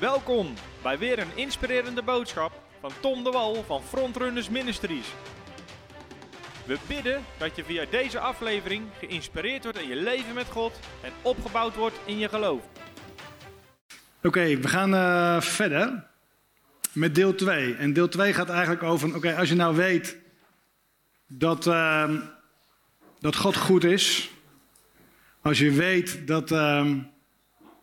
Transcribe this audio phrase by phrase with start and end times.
[0.00, 5.06] Welkom bij weer een inspirerende boodschap van Tom de Wal van Frontrunners Ministries.
[6.66, 11.12] We bidden dat je via deze aflevering geïnspireerd wordt in je leven met God en
[11.22, 12.62] opgebouwd wordt in je geloof.
[14.22, 16.06] Oké, we gaan uh, verder
[16.92, 17.74] met deel 2.
[17.74, 20.16] En deel 2 gaat eigenlijk over, oké, als je nou weet
[21.26, 22.10] dat, uh,
[23.18, 24.30] dat God goed is,
[25.40, 26.86] als je weet dat uh,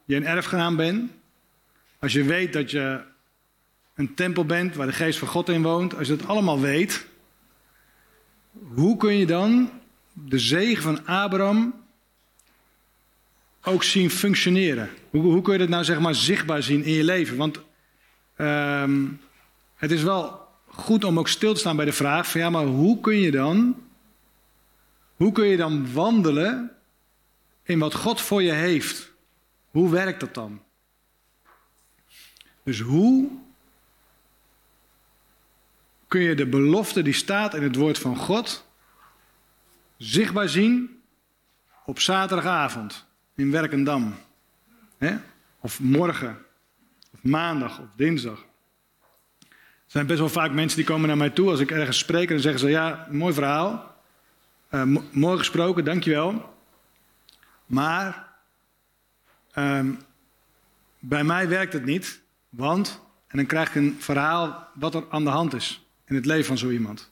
[0.05, 1.11] je een erfgenaam bent,
[2.03, 3.01] als je weet dat je
[3.95, 7.05] een tempel bent waar de geest van God in woont, als je dat allemaal weet,
[8.73, 9.71] hoe kun je dan
[10.13, 11.73] de zegen van Abraham
[13.63, 14.89] ook zien functioneren?
[15.09, 17.37] Hoe, hoe kun je dat nou zeg maar zichtbaar zien in je leven?
[17.37, 17.59] Want
[18.37, 19.19] um,
[19.75, 22.65] het is wel goed om ook stil te staan bij de vraag van ja, maar
[22.65, 23.75] hoe kun je dan,
[25.15, 26.71] hoe kun je dan wandelen
[27.63, 29.11] in wat God voor je heeft?
[29.71, 30.62] Hoe werkt dat dan?
[32.63, 33.29] Dus hoe
[36.07, 38.65] kun je de belofte die staat in het woord van God
[39.97, 41.01] zichtbaar zien
[41.85, 44.15] op zaterdagavond in Werkendam?
[45.59, 46.37] Of morgen,
[47.13, 48.45] of maandag, of dinsdag.
[49.49, 52.31] Er zijn best wel vaak mensen die komen naar mij toe als ik ergens spreek
[52.31, 53.95] en zeggen ze: Ja, mooi verhaal.
[54.71, 56.55] Uh, mooi gesproken, dankjewel.
[57.65, 58.27] Maar
[59.55, 59.99] um,
[60.99, 62.22] bij mij werkt het niet.
[62.55, 66.25] Want, en dan krijg ik een verhaal wat er aan de hand is in het
[66.25, 67.11] leven van zo iemand.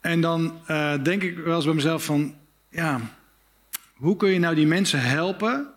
[0.00, 2.34] En dan uh, denk ik wel eens bij mezelf van,
[2.68, 3.00] ja,
[3.94, 5.68] hoe kun je nou die mensen helpen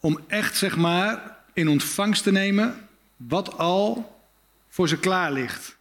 [0.00, 4.16] om echt, zeg maar, in ontvangst te nemen wat al
[4.68, 5.76] voor ze klaar ligt?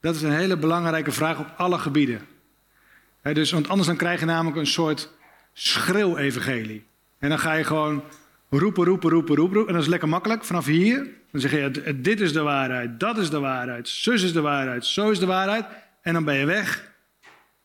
[0.00, 2.26] Dat is een hele belangrijke vraag op alle gebieden.
[3.20, 5.10] He, dus, want anders dan krijg je namelijk een soort
[5.52, 6.86] schreeuw-evangelie.
[7.18, 8.02] En dan ga je gewoon
[8.58, 9.66] roepen, roepen, roepen, roepen.
[9.66, 10.44] En dat is lekker makkelijk.
[10.44, 14.32] Vanaf hier, dan zeg je, dit is de waarheid, dat is de waarheid, zus is
[14.32, 15.64] de waarheid, zo is de waarheid.
[16.02, 16.92] En dan ben je weg.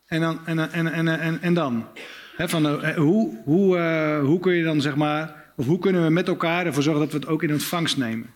[0.05, 1.87] En dan, en, en, en, en, en dan?
[2.37, 6.27] van, hoe, hoe, uh, hoe kun je dan, zeg maar, of hoe kunnen we met
[6.27, 8.29] elkaar ervoor zorgen dat we het ook in ontvangst nemen?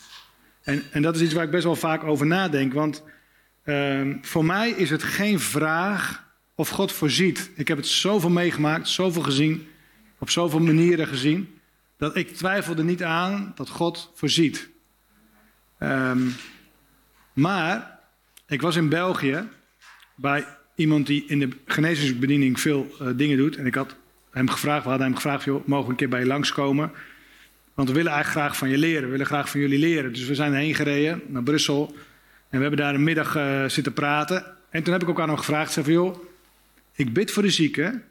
[0.63, 2.73] En, en dat is iets waar ik best wel vaak over nadenk.
[2.73, 3.03] Want
[3.65, 6.23] uh, voor mij is het geen vraag
[6.55, 7.51] of God voorziet.
[7.55, 9.67] Ik heb het zoveel meegemaakt, zoveel gezien,
[10.19, 11.54] op zoveel manieren gezien
[11.97, 14.69] dat ik twijfelde niet aan dat God voorziet.
[15.79, 16.33] Um,
[17.33, 17.99] maar
[18.47, 19.47] ik was in België
[20.15, 23.55] bij iemand die in de genezingsbediening veel uh, dingen doet.
[23.55, 23.95] En ik had
[24.31, 26.91] hem gevraagd, we hadden hem gevraagd, joh, mogen we een keer bij je langskomen?
[27.73, 30.13] Want we willen eigenlijk graag van je leren, we willen graag van jullie leren.
[30.13, 31.95] Dus we zijn heen gereden naar Brussel
[32.49, 34.45] en we hebben daar een middag uh, zitten praten.
[34.69, 36.17] En toen heb ik ook aan hem gevraagd, zei van joh,
[36.93, 38.03] ik bid voor de zieken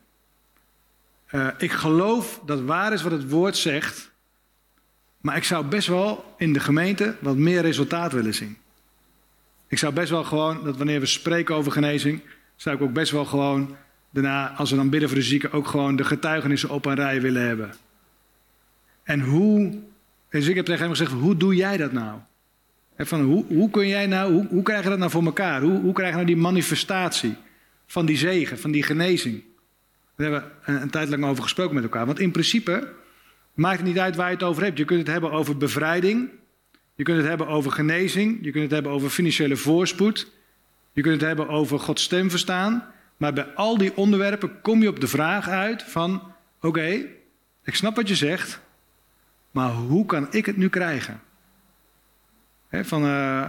[1.33, 4.13] uh, ik geloof dat waar is wat het woord zegt.
[5.21, 8.57] Maar ik zou best wel in de gemeente wat meer resultaat willen zien.
[9.67, 12.21] Ik zou best wel gewoon, dat wanneer we spreken over genezing,
[12.57, 13.77] zou ik ook best wel gewoon
[14.11, 17.21] daarna, als we dan bidden voor de zieken, ook gewoon de getuigenissen op een rij
[17.21, 17.75] willen hebben.
[19.03, 19.79] En hoe,
[20.29, 22.19] dus ik heb tegen hem gezegd, hoe doe jij dat nou?
[22.97, 25.61] van hoe, hoe kun jij nou, hoe, hoe krijg dat nou voor elkaar?
[25.61, 27.35] Hoe, hoe krijg je nou die manifestatie
[27.87, 29.43] van die zegen, van die genezing?
[30.17, 32.07] Daar hebben we een, een tijd lang over gesproken met elkaar.
[32.07, 32.93] Want in principe
[33.55, 34.79] maakt het niet uit waar je het over hebt.
[34.79, 36.31] Je kunt het hebben over bevrijding.
[36.95, 38.39] Je kunt het hebben over genezing.
[38.43, 40.31] Je kunt het hebben over financiële voorspoed.
[40.93, 42.87] Je kunt het hebben over Gods stem verstaan.
[43.17, 46.33] Maar bij al die onderwerpen kom je op de vraag uit van...
[46.61, 47.07] Oké,
[47.65, 48.61] ik snap wat je zegt.
[49.51, 51.21] Maar hoe kan ik het nu krijgen?
[52.83, 53.47] van, uh,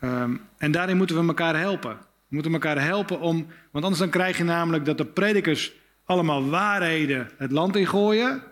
[0.00, 1.98] um, en daarin moeten we elkaar helpen.
[2.34, 3.46] Moeten elkaar helpen om.
[3.70, 5.72] Want anders dan krijg je namelijk dat de predikers
[6.04, 8.42] allemaal waarheden het land ingooien.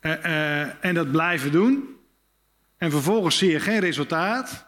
[0.00, 1.96] Uh, uh, en dat blijven doen.
[2.76, 4.66] En vervolgens zie je geen resultaat.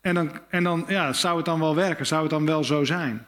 [0.00, 2.06] En dan, en dan ja, zou het dan wel werken?
[2.06, 3.26] Zou het dan wel zo zijn?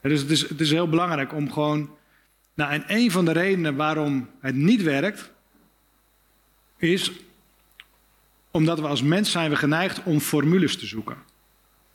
[0.00, 1.90] dus het is, het is heel belangrijk om gewoon.
[2.54, 5.30] Nou, en een van de redenen waarom het niet werkt,
[6.76, 7.12] is
[8.50, 11.16] omdat we als mens zijn we geneigd om formules te zoeken.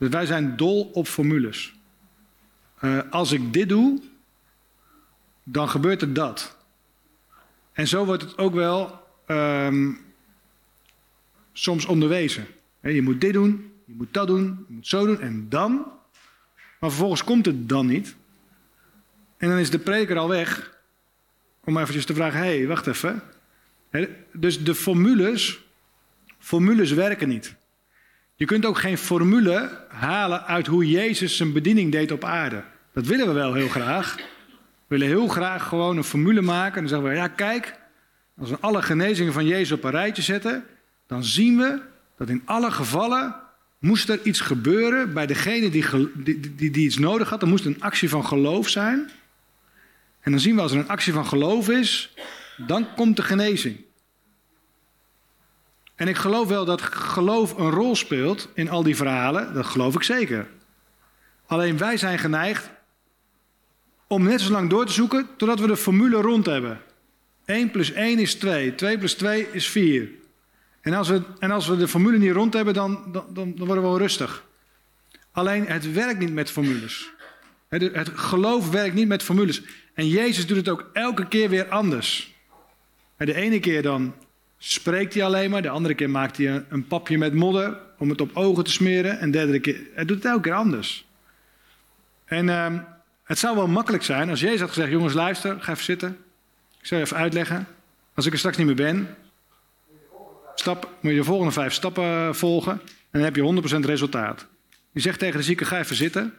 [0.01, 1.73] Dus wij zijn dol op formules.
[2.81, 4.01] Uh, als ik dit doe,
[5.43, 6.57] dan gebeurt er dat.
[7.71, 9.99] En zo wordt het ook wel um,
[11.53, 12.47] soms onderwezen.
[12.81, 15.71] je moet dit doen, je moet dat doen, je moet zo doen en dan.
[16.79, 18.15] Maar vervolgens komt het dan niet.
[19.37, 20.79] En dan is de prediker al weg.
[21.63, 23.23] Om eventjes te vragen, hé, hey, wacht even.
[24.33, 25.65] dus de formules,
[26.39, 27.59] formules werken niet.
[28.41, 32.63] Je kunt ook geen formule halen uit hoe Jezus zijn bediening deed op aarde.
[32.93, 34.15] Dat willen we wel heel graag.
[34.15, 34.23] We
[34.87, 36.75] willen heel graag gewoon een formule maken.
[36.75, 37.79] En dan zeggen we, ja kijk,
[38.37, 40.63] als we alle genezingen van Jezus op een rijtje zetten,
[41.07, 41.81] dan zien we
[42.17, 43.35] dat in alle gevallen
[43.79, 45.85] moest er iets gebeuren bij degene die,
[46.15, 47.41] die, die, die iets nodig had.
[47.41, 49.09] Er moest een actie van geloof zijn.
[50.19, 52.13] En dan zien we als er een actie van geloof is,
[52.57, 53.77] dan komt de genezing.
[56.01, 59.53] En ik geloof wel dat geloof een rol speelt in al die verhalen.
[59.53, 60.47] Dat geloof ik zeker.
[61.45, 62.69] Alleen wij zijn geneigd
[64.07, 66.81] om net zo lang door te zoeken totdat we de formule rond hebben.
[67.45, 70.09] 1 plus 1 is 2, 2 plus 2 is 4.
[70.81, 73.75] En als we, en als we de formule niet rond hebben, dan, dan, dan worden
[73.75, 74.43] we wel rustig.
[75.31, 77.11] Alleen het werkt niet met formules.
[77.67, 79.61] Het, het geloof werkt niet met formules.
[79.93, 82.35] En Jezus doet het ook elke keer weer anders.
[83.17, 84.13] De ene keer dan
[84.63, 88.21] spreekt hij alleen maar, de andere keer maakt hij een, papje met modder om het
[88.21, 89.19] op ogen te smeren.
[89.19, 91.05] En de derde keer, hij doet het elke keer anders.
[92.25, 92.79] En uh,
[93.23, 96.17] het zou wel makkelijk zijn als Jezus had gezegd: Jongens, luister, ga even zitten.
[96.79, 97.67] Ik zal je even uitleggen.
[98.13, 99.15] Als ik er straks niet meer ben,
[100.55, 102.71] stap, moet je de volgende vijf stappen volgen.
[102.71, 102.81] En
[103.11, 104.47] dan heb je 100% resultaat.
[104.91, 106.33] Je zegt tegen de zieke: Ga even zitten.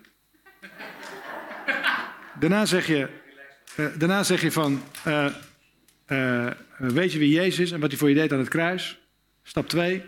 [2.39, 3.09] Daarna zeg je,
[3.77, 4.83] uh, daarna zeg je van.
[5.07, 5.27] Uh,
[6.91, 9.01] weet je wie Jezus is en wat hij voor je deed aan het kruis?
[9.43, 10.03] Stap 2.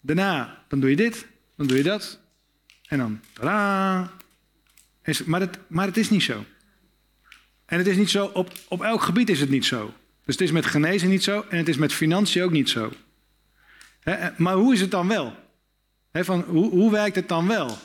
[0.00, 1.26] Daarna, dan doe je dit,
[1.56, 2.20] dan doe je dat.
[2.86, 4.12] En dan, tadaa.
[5.24, 6.44] Maar het, maar het is niet zo.
[7.66, 9.94] En het is niet zo, op, op elk gebied is het niet zo.
[10.24, 12.92] Dus het is met genezen niet zo en het is met financiën ook niet zo.
[14.36, 15.34] maar hoe is het dan wel?
[16.12, 17.78] van, hoe, hoe werkt het dan wel?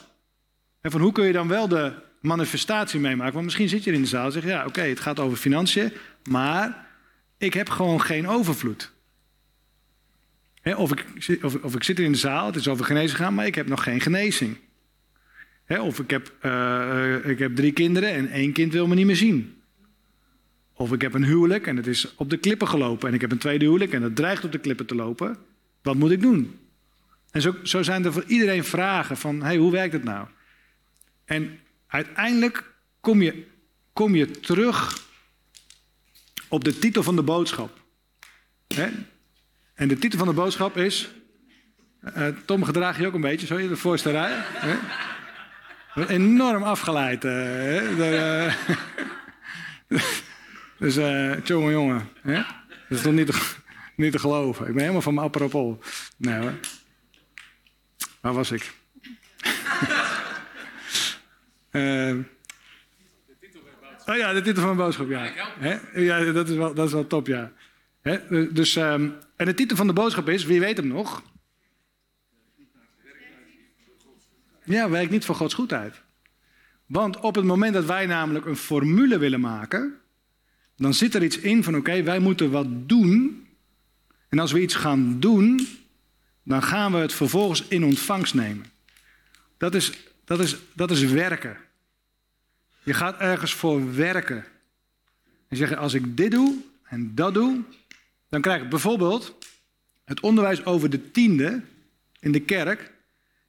[0.82, 3.32] van, hoe kun je dan wel de manifestatie meemaken?
[3.32, 5.36] Want misschien zit je in de zaal en zeg je, ja oké, het gaat over
[5.36, 5.92] financiën,
[6.24, 6.86] maar
[7.42, 8.92] ik heb gewoon geen overvloed.
[10.76, 11.06] of, ik,
[11.42, 13.68] of, of ik zit in de zaal, het is over genezen gaan, maar ik heb
[13.68, 14.56] nog geen genezing
[15.80, 19.16] of ik heb, uh, ik heb drie kinderen en één kind wil me niet meer
[19.16, 19.62] zien.
[20.72, 23.08] Of ik heb een huwelijk en het is op de klippen gelopen.
[23.08, 25.36] En ik heb een tweede huwelijk en het dreigt op de klippen te lopen.
[25.82, 26.58] Wat moet ik doen?
[27.30, 30.26] En zo, zo zijn er voor iedereen vragen van, hey, hoe werkt het nou?
[31.24, 33.44] En uiteindelijk kom je,
[33.92, 35.06] kom je terug
[36.52, 37.80] op de titel van de boodschap.
[39.74, 41.10] En de titel van de boodschap is...
[42.16, 44.44] Uh, Tom, gedraag je ook een beetje, zo, de voorste rij.
[46.08, 47.24] Enorm afgeleid.
[47.24, 48.54] Uh, uh,
[50.78, 52.08] dus, uh, jongen, jongen.
[52.22, 52.34] Hè?
[52.88, 53.54] Dat is toch niet te,
[53.96, 54.66] niet te geloven.
[54.66, 55.76] Ik ben helemaal van mijn apropos.
[56.16, 56.54] Nee hoor.
[58.20, 58.72] Waar was ik?
[64.06, 65.30] oh ja, de titel van mijn boodschap, ja.
[65.94, 67.52] Ja, dat is wel, dat is wel top, ja.
[68.00, 68.52] Hè?
[68.52, 71.22] Dus, um, en de titel van de boodschap is, wie weet hem nog?
[74.64, 76.02] Ja, werkt niet voor Gods goedheid.
[76.86, 79.94] Want op het moment dat wij namelijk een formule willen maken,
[80.76, 83.46] dan zit er iets in van oké, wij moeten wat doen.
[84.28, 85.68] En als we iets gaan doen,
[86.42, 88.66] dan gaan we het vervolgens in ontvangst nemen.
[89.56, 89.92] Dat is,
[90.24, 91.56] dat is, dat is werken.
[92.82, 94.44] Je gaat ergens voor werken.
[95.48, 97.62] En zeggen, als ik dit doe en dat doe,
[98.28, 99.36] dan krijg ik bijvoorbeeld
[100.04, 101.62] het onderwijs over de tiende
[102.20, 102.92] in de kerk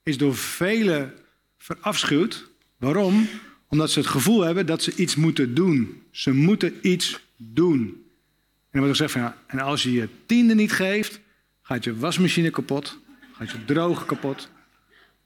[0.04, 1.14] is door velen
[1.58, 2.50] verafschuwd.
[2.78, 3.28] Waarom?
[3.68, 6.04] Omdat ze het gevoel hebben dat ze iets moeten doen.
[6.12, 7.80] Ze moeten iets doen.
[7.80, 11.20] En dan wordt gezegd van ja, en als je je tiende niet geeft,
[11.62, 13.00] gaat je wasmachine kapot,
[13.34, 14.50] gaat je droger kapot.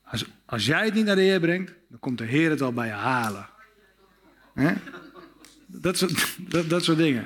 [0.03, 2.73] Als, als jij het niet naar de Heer brengt, dan komt de Heer het al
[2.73, 3.49] bij je halen.
[5.65, 7.25] Dat, soort, dat, dat soort dingen.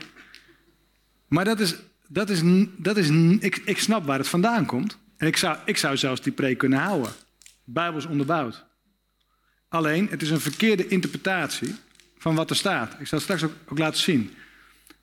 [1.28, 1.76] Maar dat is,
[2.08, 2.42] dat is,
[2.78, 3.10] dat is
[3.40, 4.98] ik, ik snap waar het vandaan komt.
[5.18, 7.12] En ik zou, ik zou zelfs die preek kunnen houden
[7.64, 8.66] bijbels onderbouwd.
[9.68, 11.76] Alleen, het is een verkeerde interpretatie
[12.18, 12.96] van wat er staat.
[13.00, 14.34] Ik zal het straks ook, ook laten zien.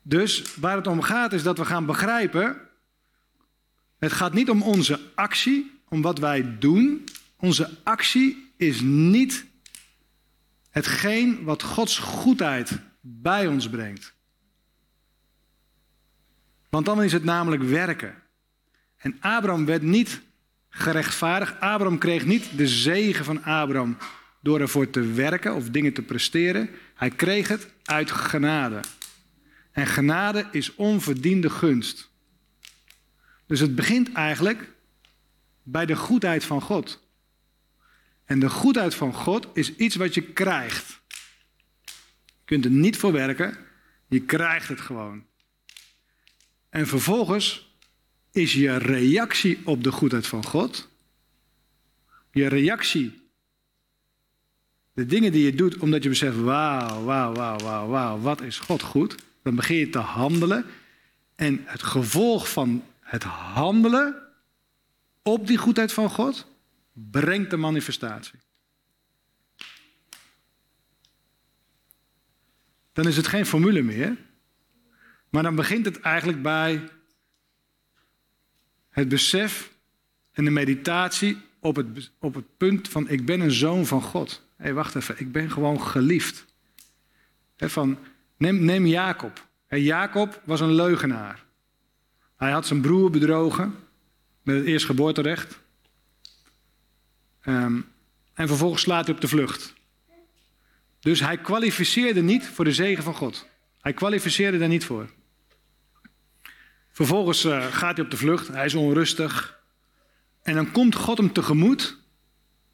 [0.01, 2.57] Dus waar het om gaat is dat we gaan begrijpen.
[3.99, 7.03] Het gaat niet om onze actie, om wat wij doen.
[7.37, 9.45] Onze actie is niet
[10.79, 14.13] hetgeen wat Gods goedheid bij ons brengt.
[16.69, 18.15] Want dan is het namelijk werken.
[18.97, 20.21] En Abraham werd niet
[20.69, 21.59] gerechtvaardigd.
[21.59, 23.97] Abraham kreeg niet de zegen van Abraham
[24.41, 26.69] door ervoor te werken of dingen te presteren.
[26.95, 28.79] Hij kreeg het uit genade.
[29.71, 32.09] En genade is onverdiende gunst.
[33.45, 34.71] Dus het begint eigenlijk
[35.63, 37.08] bij de goedheid van God.
[38.29, 40.99] En de goedheid van God is iets wat je krijgt.
[42.25, 43.57] Je kunt er niet voor werken,
[44.07, 45.25] je krijgt het gewoon.
[46.69, 47.75] En vervolgens
[48.31, 50.89] is je reactie op de goedheid van God.
[52.31, 53.29] Je reactie.
[54.93, 58.59] De dingen die je doet omdat je beseft, wauw, wauw, wauw, wauw, wauw, wat is
[58.59, 59.15] God goed.
[59.43, 60.65] Dan begin je te handelen.
[61.35, 64.15] En het gevolg van het handelen
[65.21, 66.47] op die goedheid van God
[66.93, 68.39] brengt de manifestatie.
[72.93, 74.17] Dan is het geen formule meer.
[75.29, 76.89] Maar dan begint het eigenlijk bij
[78.89, 79.73] het besef
[80.31, 84.47] en de meditatie op het, op het punt van ik ben een zoon van God.
[84.55, 86.45] Hé, hey, wacht even, ik ben gewoon geliefd.
[87.57, 87.97] van,
[88.37, 89.47] neem, neem Jacob.
[89.67, 91.45] Jacob was een leugenaar.
[92.35, 93.75] Hij had zijn broer bedrogen
[94.41, 95.59] met het eerstgeboorterecht.
[97.45, 97.91] Um,
[98.33, 99.73] en vervolgens slaat hij op de vlucht.
[100.99, 103.47] Dus hij kwalificeerde niet voor de zegen van God.
[103.81, 105.09] Hij kwalificeerde daar niet voor.
[106.91, 109.59] Vervolgens uh, gaat hij op de vlucht, hij is onrustig.
[110.41, 111.97] En dan komt God hem tegemoet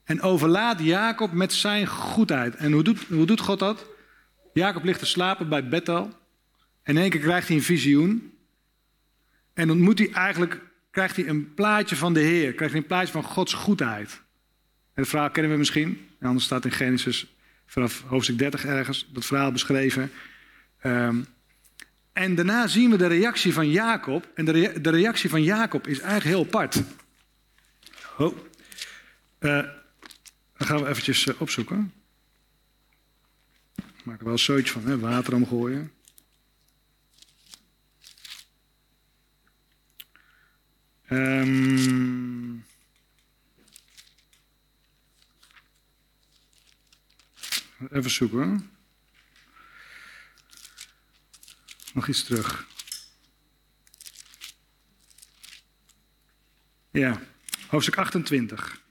[0.04, 2.56] en overlaat Jacob met zijn goedheid.
[2.56, 3.86] En hoe doet, hoe doet God dat?
[4.54, 6.04] Jacob ligt te slapen bij Bethel.
[6.84, 8.34] En in één keer krijgt hij een visioen.
[9.54, 12.54] En dan moet hij eigenlijk, krijgt hij een plaatje van de Heer.
[12.54, 14.22] Krijgt hij een plaatje van Gods goedheid.
[14.96, 16.08] En het verhaal kennen we misschien.
[16.20, 17.36] En anders staat in Genesis
[17.66, 20.12] vanaf hoofdstuk 30 ergens dat verhaal beschreven.
[20.84, 21.25] Um,
[22.14, 24.32] en daarna zien we de reactie van Jacob.
[24.36, 26.84] En de, de reactie van Jacob is eigenlijk heel apart.
[28.18, 28.38] Oh.
[29.40, 29.70] Dan
[30.56, 31.94] gaan we eventjes uh, opzoeken.
[33.75, 35.00] Ik maak er wel een zootje van, hè?
[35.00, 35.92] water omgooien.
[41.10, 42.66] Um,
[47.91, 48.70] even zoeken.
[51.94, 52.67] Nog iets terug.
[56.91, 57.22] Ja,
[57.67, 58.84] hoofdstuk 28.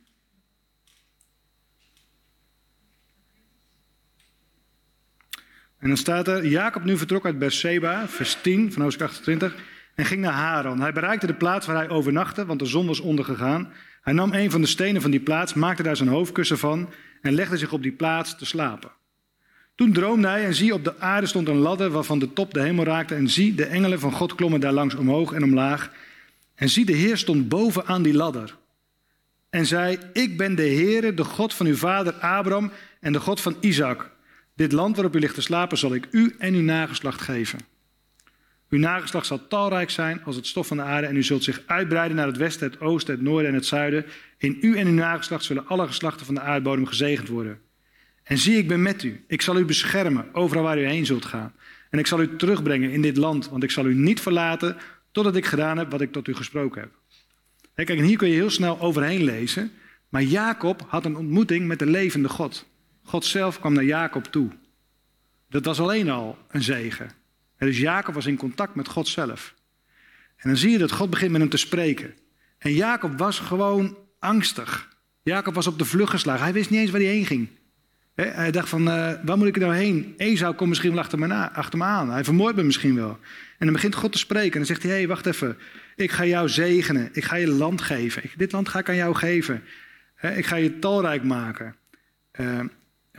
[5.79, 9.55] En dan staat er, Jacob nu vertrok uit Beersheba, vers 10 van hoofdstuk 28,
[9.95, 10.81] en ging naar Haran.
[10.81, 13.73] Hij bereikte de plaats waar hij overnachtte, want de zon was ondergegaan.
[14.03, 16.93] Hij nam een van de stenen van die plaats, maakte daar zijn hoofdkussen van
[17.25, 18.91] en legde zich op die plaats te slapen.
[19.75, 22.61] Toen droomde hij en zie op de aarde stond een ladder waarvan de top de
[22.61, 23.15] hemel raakte.
[23.15, 25.93] En zie de engelen van God klommen daar langs omhoog en omlaag.
[26.55, 28.57] En zie de Heer stond boven aan die ladder.
[29.51, 33.41] En zei, ik ben de Heere, de God van uw vader Abraham en de God
[33.41, 34.11] van Isaac.
[34.55, 37.59] Dit land waarop u ligt te slapen zal ik u en uw nageslacht geven.
[38.75, 41.63] Uw nageslacht zal talrijk zijn als het stof van de aarde en u zult zich
[41.67, 44.05] uitbreiden naar het westen, het oosten, het noorden en het zuiden.
[44.39, 47.61] In u en uw nageslacht zullen alle geslachten van de aardbodem gezegend worden.
[48.23, 49.25] En zie, ik ben met u.
[49.27, 51.53] Ik zal u beschermen overal waar u heen zult gaan.
[51.91, 54.77] En ik zal u terugbrengen in dit land, want ik zal u niet verlaten
[55.13, 56.91] totdat ik gedaan heb wat ik tot u gesproken heb.
[57.75, 59.73] kijk, en hier kun je heel snel overheen lezen.
[60.09, 62.67] Maar Jacob had een ontmoeting met de levende God.
[63.03, 64.49] God zelf kwam naar Jacob toe.
[65.49, 67.23] Dat was alleen al een zegen.
[67.65, 69.55] Dus Jacob was in contact met God zelf.
[70.37, 72.15] En dan zie je dat God begint met hem te spreken.
[72.59, 74.89] En Jacob was gewoon angstig.
[75.23, 76.43] Jacob was op de vlucht geslagen.
[76.43, 77.49] Hij wist niet eens waar hij heen ging
[78.15, 80.15] hij dacht van, uh, waar moet ik nou heen?
[80.17, 82.11] Esau komt misschien wel achter me, na, achter me aan.
[82.11, 83.19] Hij vermoordt me misschien wel.
[83.59, 84.53] En dan begint God te spreken.
[84.53, 85.59] En dan zegt hij, hé, hey, wacht even.
[85.97, 87.09] Ik ga jou zegenen.
[87.13, 88.23] Ik ga je land geven.
[88.37, 89.63] dit land ga ik aan jou geven.
[90.21, 91.75] ik ga je talrijk maken.
[92.41, 92.61] Uh,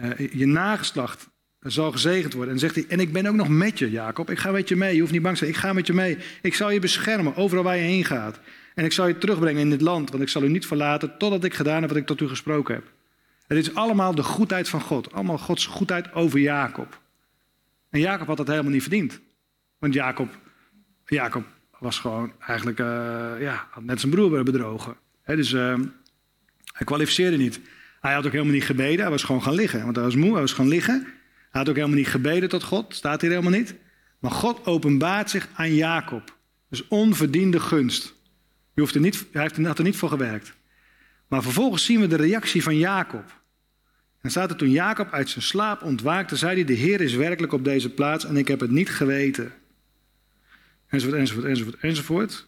[0.02, 1.30] uh, je nageslacht
[1.72, 2.54] zal gezegend worden.
[2.54, 4.30] En zegt hij, en ik ben ook nog met je, Jacob.
[4.30, 4.94] Ik ga met je mee.
[4.94, 5.56] Je hoeft niet bang te zijn.
[5.56, 6.18] Ik ga met je mee.
[6.42, 8.40] Ik zal je beschermen, overal waar je heen gaat.
[8.76, 10.10] En ik zal je terugbrengen in dit land.
[10.10, 12.76] Want ik zal u niet verlaten totdat ik gedaan heb wat ik tot u gesproken
[12.76, 12.84] heb.
[13.48, 15.14] Het is allemaal de goedheid van God.
[15.14, 17.00] Allemaal Gods goedheid over Jacob.
[17.90, 19.20] En Jacob had dat helemaal niet verdiend.
[19.78, 20.40] Want Jacob,
[21.06, 21.44] Jacob
[21.80, 22.86] was gewoon eigenlijk, uh,
[23.40, 24.96] ja, had net zijn broer bedrogen.
[25.26, 25.74] dus uh,
[26.74, 27.60] hij kwalificeerde niet.
[28.02, 29.84] Hij had ook helemaal niet gebeden, hij was gewoon gaan liggen.
[29.84, 31.08] Want hij was moe, hij was gaan liggen.
[31.56, 33.76] Hij had ook helemaal niet gebeden tot God, staat hier helemaal niet.
[34.20, 36.38] Maar God openbaart zich aan Jacob.
[36.70, 38.14] Dus onverdiende gunst.
[38.74, 40.54] Je hoeft er niet, hij had er niet voor gewerkt.
[41.28, 43.42] Maar vervolgens zien we de reactie van Jacob.
[44.22, 47.54] En staat er toen Jacob uit zijn slaap ontwaakte, zei hij: De Heer is werkelijk
[47.54, 49.54] op deze plaats en ik heb het niet geweten.
[50.88, 52.48] Enzovoort, enzovoort, enzovoort, enzovoort.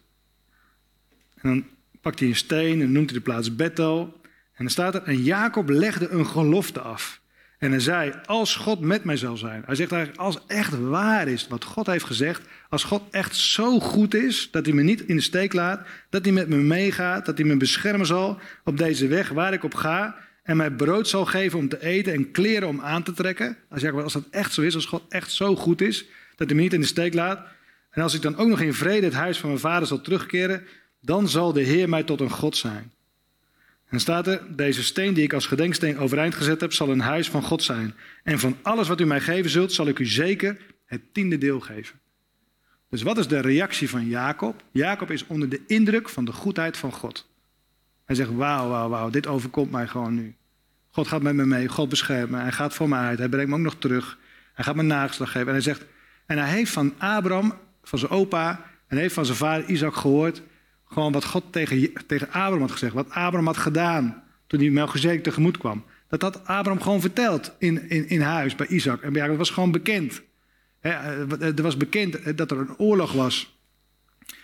[1.34, 1.66] En dan
[2.00, 4.20] pakt hij een steen en noemt hij de plaats Bethel.
[4.52, 7.17] En dan staat er: En Jacob legde een gelofte af.
[7.58, 9.62] En hij zei: Als God met mij zal zijn.
[9.66, 12.42] Hij zegt eigenlijk: Als echt waar is wat God heeft gezegd.
[12.68, 15.86] Als God echt zo goed is dat hij me niet in de steek laat.
[16.10, 17.26] Dat hij met me meegaat.
[17.26, 20.16] Dat hij me beschermen zal op deze weg waar ik op ga.
[20.42, 23.56] En mij brood zal geven om te eten en kleren om aan te trekken.
[23.68, 26.04] Als, als dat echt zo is, als God echt zo goed is.
[26.36, 27.46] Dat hij me niet in de steek laat.
[27.90, 30.62] En als ik dan ook nog in vrede het huis van mijn vader zal terugkeren.
[31.00, 32.92] Dan zal de Heer mij tot een God zijn.
[33.88, 37.30] En staat er, deze steen die ik als gedenksteen overeind gezet heb, zal een huis
[37.30, 37.94] van God zijn.
[38.22, 41.60] En van alles wat u mij geven zult, zal ik u zeker het tiende deel
[41.60, 42.00] geven.
[42.90, 44.62] Dus wat is de reactie van Jacob?
[44.70, 47.28] Jacob is onder de indruk van de goedheid van God.
[48.04, 50.36] Hij zegt, wauw, wauw, wauw, dit overkomt mij gewoon nu.
[50.90, 53.50] God gaat met me mee, God beschermt me, hij gaat voor mij uit, hij brengt
[53.50, 54.18] me ook nog terug.
[54.54, 55.46] Hij gaat me nageslag geven.
[55.46, 55.84] En hij zegt,
[56.26, 60.42] en hij heeft van Abraham, van zijn opa, en heeft van zijn vader Isaac gehoord,
[60.88, 65.22] gewoon wat God tegen, tegen Abraham had gezegd, wat Abraham had gedaan toen hij Melchizedek
[65.22, 65.84] tegemoet kwam.
[66.08, 69.36] Dat had Abraham gewoon verteld in, in, in huis bij Isaac en bij Jacob.
[69.36, 70.22] Was gewoon bekend.
[70.80, 73.58] er was bekend dat er een oorlog was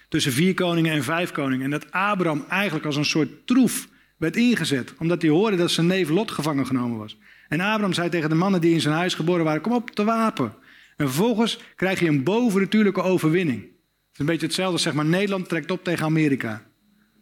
[0.08, 1.64] tussen vier koningen en vijf koningen.
[1.64, 4.94] En dat Abraham eigenlijk als een soort troef werd ingezet.
[4.98, 7.18] Omdat hij hoorde dat zijn neef Lot gevangen genomen was.
[7.48, 10.04] En Abraham zei tegen de mannen die in zijn huis geboren waren: Kom op, te
[10.04, 10.54] wapen.
[10.96, 13.73] En vervolgens krijg je een bovennatuurlijke overwinning.
[14.14, 16.62] Het is een beetje hetzelfde, zeg maar, Nederland trekt op tegen Amerika.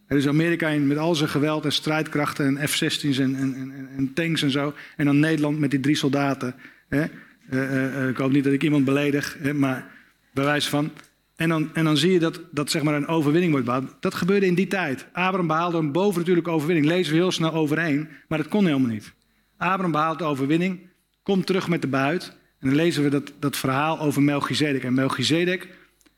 [0.06, 4.12] Er is Amerika met al zijn geweld en strijdkrachten en F-16's en, en, en, en,
[4.12, 4.74] tanks en zo.
[4.96, 6.54] En dan Nederland met die drie soldaten.
[6.88, 7.04] Hè?
[7.50, 9.90] Uh, uh, ik hoop niet dat ik iemand beledig, hè, maar
[10.32, 10.90] bij wijze van.
[11.36, 13.96] En dan, en dan zie je dat, dat zeg maar een overwinning wordt behaald.
[14.00, 15.06] Dat gebeurde in die tijd.
[15.12, 16.86] Abraham behaalde een bovennatuurlijke overwinning.
[16.86, 19.12] Lezen we heel snel overheen, maar dat kon helemaal niet.
[19.56, 20.80] Abraham behaalt de overwinning,
[21.22, 22.36] komt terug met de buit.
[22.60, 24.84] En dan lezen we dat, dat verhaal over Melchizedek.
[24.84, 25.68] En Melchizedek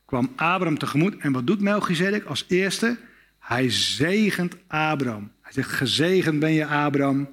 [0.05, 1.17] kwam Abraham tegemoet.
[1.17, 2.99] En wat doet Melchizedek als eerste?
[3.39, 5.33] Hij zegent Abraham.
[5.43, 7.29] Hij zegt, gezegend ben je Abraham.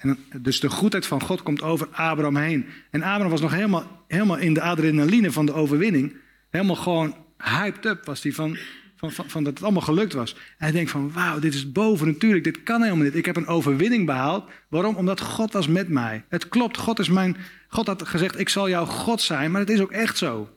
[0.00, 2.66] En dus de goedheid van God komt over Abraham heen.
[2.90, 6.16] En Abraham was nog helemaal, helemaal in de adrenaline van de overwinning.
[6.50, 8.56] Helemaal gewoon hyped up was hij van,
[8.96, 10.34] van, van, van, dat het allemaal gelukt was.
[10.34, 13.14] En hij denkt van, wauw, dit is boven natuurlijk, dit kan helemaal niet.
[13.14, 14.50] Ik heb een overwinning behaald.
[14.68, 14.94] Waarom?
[14.94, 16.24] Omdat God was met mij.
[16.28, 17.36] Het klopt, God is mijn...
[17.68, 20.48] God had gezegd, ik zal jouw God zijn, maar het is ook echt zo.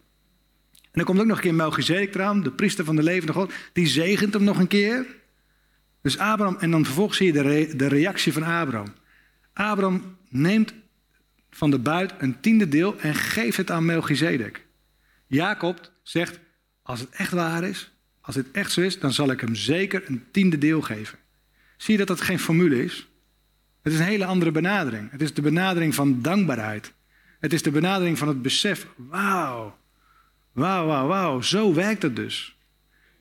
[0.93, 3.53] En dan komt ook nog een keer Melchizedek eraan, de priester van de levende God.
[3.73, 5.05] Die zegent hem nog een keer.
[6.01, 8.93] Dus Abraham, en dan vervolgens zie je de, de reactie van Abraham.
[9.53, 10.73] Abraham neemt
[11.49, 14.65] van de buit een tiende deel en geeft het aan Melchizedek.
[15.27, 16.39] Jacob zegt,
[16.81, 20.03] als het echt waar is, als het echt zo is, dan zal ik hem zeker
[20.05, 21.19] een tiende deel geven.
[21.77, 23.07] Zie je dat dat geen formule is?
[23.81, 25.11] Het is een hele andere benadering.
[25.11, 26.93] Het is de benadering van dankbaarheid.
[27.39, 29.77] Het is de benadering van het besef, wauw,
[30.53, 32.57] wauw, wauw, wauw, zo werkt het dus.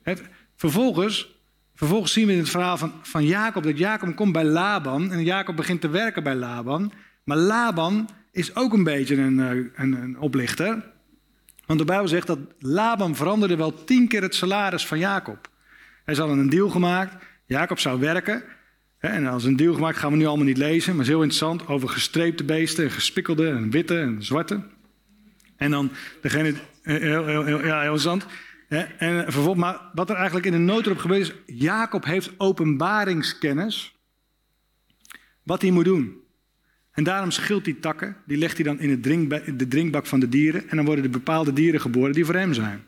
[0.01, 0.21] Het,
[0.55, 1.35] vervolgens,
[1.75, 5.23] vervolgens zien we in het verhaal van, van Jacob dat Jacob komt bij Laban en
[5.23, 6.91] Jacob begint te werken bij Laban.
[7.23, 9.49] Maar Laban is ook een beetje een, eh,
[9.83, 10.91] een, een oplichter.
[11.65, 15.49] Want de Bijbel zegt dat Laban veranderde wel tien keer het salaris van Jacob.
[16.05, 17.23] Hij hadden een deal gemaakt.
[17.45, 18.43] Jacob zou werken.
[18.97, 20.89] En als een deal gemaakt gaan we nu allemaal niet lezen.
[20.89, 22.91] Maar het is heel interessant over gestreepte beesten.
[22.91, 24.61] Gespikkelde en witte en zwarte.
[25.57, 25.91] En dan
[26.21, 26.53] degene...
[26.83, 28.25] Eh, heel, ja, heel interessant.
[28.97, 31.33] En vervolgens, maar wat er eigenlijk in de noodrop gebeurt is...
[31.45, 33.95] Jacob heeft openbaringskennis.
[35.43, 36.21] Wat hij moet doen.
[36.91, 39.01] En daarom schilt hij takken, die legt hij dan in
[39.57, 40.69] de drinkbak van de dieren.
[40.69, 42.83] En dan worden er bepaalde dieren geboren die voor hem zijn.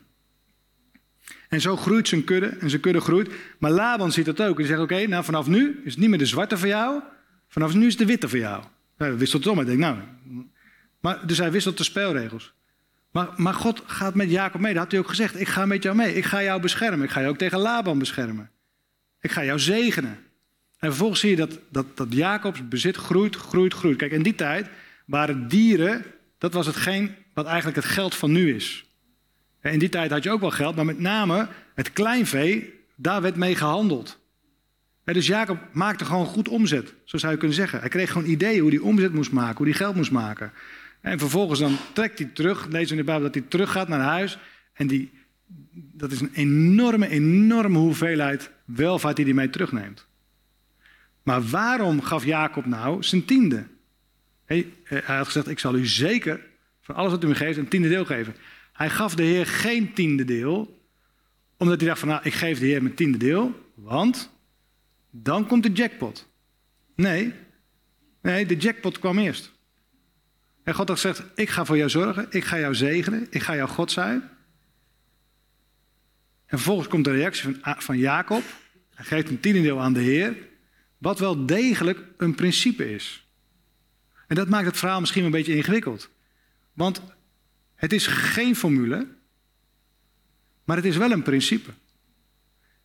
[1.50, 3.30] En zo groeit zijn kudde en zijn kudde groeit.
[3.60, 4.50] Maar Laban ziet dat ook.
[4.50, 7.02] En die zegt, oké, nou vanaf nu is het niet meer de zwarte voor jou.
[7.48, 8.64] Vanaf nu is het de witte voor jou.
[8.98, 9.66] Hij wisselt het om.
[9.66, 9.98] Hij nou...
[11.00, 12.54] Maar, dus hij wisselt de spelregels.
[13.16, 14.74] Maar, maar God gaat met Jacob mee.
[14.74, 15.40] Dat had hij ook gezegd.
[15.40, 16.16] Ik ga met jou mee.
[16.16, 17.06] Ik ga jou beschermen.
[17.06, 18.50] Ik ga je ook tegen Laban beschermen.
[19.22, 20.18] Ik ga jou zegenen.
[20.80, 23.98] En vervolgens zie je dat, dat, dat Jacobs bezit groeit, groeit, groeit.
[23.98, 24.70] Kijk, in die tijd
[25.06, 26.04] waren dieren,
[26.38, 28.86] dat was hetgeen wat eigenlijk het geld van nu is.
[29.62, 33.36] In die tijd had je ook wel geld, maar met name het kleinvee, daar werd
[33.36, 34.20] mee gehandeld.
[35.04, 37.80] Dus Jacob maakte gewoon goed omzet, zo zou je kunnen zeggen.
[37.80, 40.52] Hij kreeg gewoon ideeën hoe hij omzet moest maken, hoe hij geld moest maken.
[41.02, 44.00] En vervolgens dan trekt hij terug, lezen we in de Bijbel dat hij teruggaat naar
[44.00, 44.38] huis.
[44.74, 45.12] En die,
[45.72, 50.06] dat is een enorme, enorme hoeveelheid welvaart die hij mee terugneemt.
[51.24, 53.68] Maar waarom gaf Jacob nou zijn tiende?
[54.46, 56.42] Hij, hij had gezegd, ik zal u zeker
[56.82, 58.36] van alles wat u me geeft een tiende deel geven.
[58.74, 60.82] Hij gaf de Heer geen tiende deel,
[61.58, 64.30] omdat hij dacht van, nou, ik geef de Heer mijn tiende deel, want
[65.10, 66.28] dan komt de jackpot.
[66.96, 67.34] Nee,
[68.22, 69.55] nee, de jackpot kwam eerst.
[70.66, 73.56] En God had gezegd, ik ga voor jou zorgen, ik ga jou zegenen, ik ga
[73.56, 74.22] jou God zijn.
[76.46, 78.44] En vervolgens komt de reactie van, van Jacob.
[78.94, 80.38] Hij geeft een tiende deel aan de Heer.
[80.98, 83.28] Wat wel degelijk een principe is.
[84.28, 86.10] En dat maakt het verhaal misschien een beetje ingewikkeld.
[86.74, 87.02] Want
[87.76, 89.08] het is geen formule,
[90.64, 91.72] maar het is wel een principe.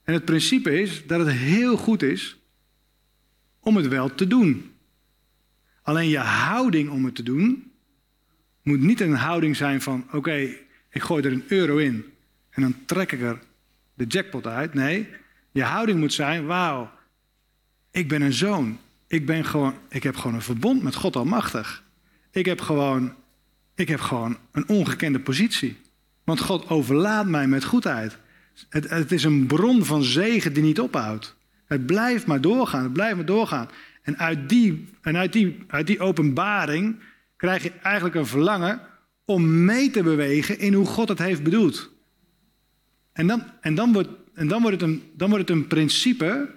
[0.03, 2.37] En het principe is dat het heel goed is
[3.61, 4.75] om het wel te doen.
[5.83, 7.70] Alleen je houding om het te doen
[8.63, 10.49] moet niet een houding zijn van: oké,
[10.91, 12.05] ik gooi er een euro in
[12.51, 13.39] en dan trek ik er
[13.95, 14.75] de jackpot uit.
[14.75, 15.09] Nee,
[15.51, 16.91] je houding moet zijn: wauw,
[17.91, 18.79] ik ben een zoon.
[19.07, 21.85] Ik, ben gewoon, ik heb gewoon een verbond met God Almachtig.
[22.31, 23.15] Ik heb gewoon,
[23.75, 25.77] ik heb gewoon een ongekende positie.
[26.25, 28.19] Want God overlaat mij met goedheid.
[28.69, 31.37] Het, het is een bron van zegen die niet ophoudt.
[31.65, 33.69] Het blijft maar doorgaan, het blijft maar doorgaan.
[34.03, 37.01] En uit die, en uit die, uit die openbaring
[37.41, 38.81] krijg je eigenlijk een verlangen
[39.25, 41.91] om mee te bewegen in hoe God het heeft bedoeld.
[43.13, 46.55] En dan, en dan, wordt, en dan, wordt, het een, dan wordt het een principe,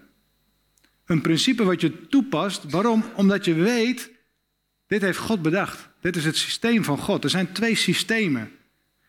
[1.05, 2.71] een principe wat je toepast.
[2.71, 3.03] Waarom?
[3.15, 4.11] Omdat je weet,
[4.87, 5.89] dit heeft God bedacht.
[6.01, 7.23] Dit is het systeem van God.
[7.23, 8.51] Er zijn twee systemen.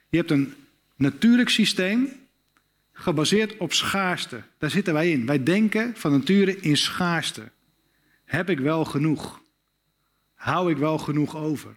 [0.09, 0.55] Je hebt een
[0.97, 2.09] natuurlijk systeem,
[2.93, 4.43] gebaseerd op schaarste.
[4.59, 5.27] Daar zitten wij in.
[5.27, 7.51] Wij denken van nature in schaarste.
[8.25, 9.43] Heb ik wel genoeg?
[10.45, 11.77] Hou ik wel genoeg over?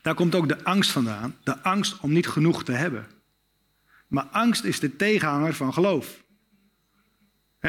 [0.00, 1.36] Daar komt ook de angst vandaan.
[1.44, 3.06] De angst om niet genoeg te hebben.
[4.08, 6.24] Maar angst is de tegenhanger van geloof.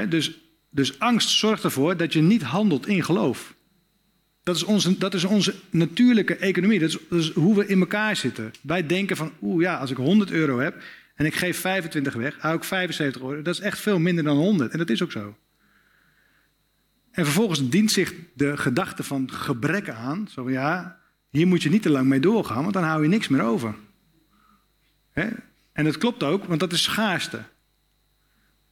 [0.10, 0.40] dus,
[0.70, 3.56] dus angst zorgt ervoor dat je niet handelt in geloof.
[4.44, 6.80] Dat is onze, dat is onze natuurlijke economie.
[6.80, 8.52] Dat is, hoe we in elkaar zitten.
[8.62, 10.84] Wij denken van, oeh ja, als ik 100 euro heb
[11.16, 13.42] en ik geef 25 weg, hou ik 75 euro.
[13.42, 14.72] Dat is echt veel minder dan 100.
[14.72, 15.36] En dat is ook zo.
[17.14, 20.28] En vervolgens dient zich de gedachte van gebrek aan.
[20.32, 21.00] Zo ja,
[21.30, 23.76] hier moet je niet te lang mee doorgaan, want dan hou je niks meer over.
[25.74, 27.44] En dat klopt ook, want dat is schaarste.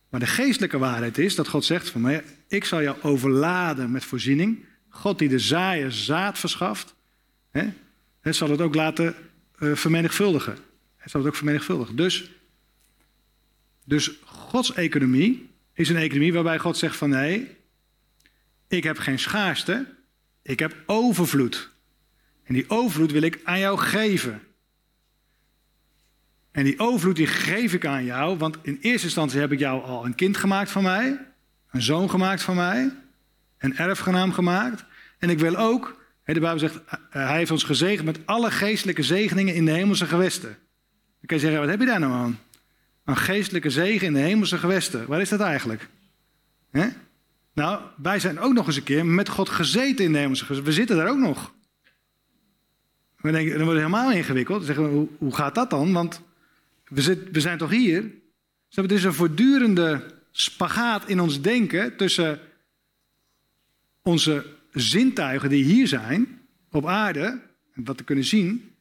[0.09, 4.05] Maar de geestelijke waarheid is dat God zegt van mij, ik zal jou overladen met
[4.05, 4.65] voorziening.
[4.89, 6.95] God die de zaaier zaad verschaft,
[7.51, 7.69] hè,
[8.31, 9.15] zal het ook laten
[9.59, 10.55] uh, vermenigvuldigen.
[10.95, 11.95] Hij zal het ook vermenigvuldigen.
[11.95, 12.31] Dus,
[13.85, 17.59] dus Gods economie is een economie waarbij God zegt van nee,
[18.71, 19.85] ik heb geen schaarste,
[20.41, 21.71] ik heb overvloed.
[22.43, 24.41] En die overvloed wil ik aan jou geven.
[26.51, 29.83] En die overvloed die geef ik aan jou, want in eerste instantie heb ik jou
[29.83, 31.19] al een kind gemaakt van mij,
[31.71, 32.91] een zoon gemaakt van mij,
[33.57, 34.85] een erfgenaam gemaakt.
[35.19, 36.79] En ik wil ook, de Bijbel zegt,
[37.09, 40.49] hij heeft ons gezegend met alle geestelijke zegeningen in de hemelse gewesten.
[40.49, 42.39] Dan kan je zeggen, wat heb je daar nou aan?
[43.05, 45.07] Een geestelijke zegen in de hemelse gewesten.
[45.07, 45.87] Waar is dat eigenlijk?
[47.53, 50.63] Nou, wij zijn ook nog eens een keer met God gezeten in de hemelse.
[50.63, 51.53] We zitten daar ook nog.
[53.17, 54.65] We denken, dan wordt het helemaal ingewikkeld.
[54.65, 55.93] Zeggen we, hoe, hoe gaat dat dan?
[55.93, 56.21] Want
[56.87, 58.01] we, zit, we zijn toch hier?
[58.67, 62.39] Dus het is een voortdurende spagaat in ons denken tussen
[64.01, 67.41] onze zintuigen die hier zijn, op aarde,
[67.73, 68.75] wat we kunnen zien,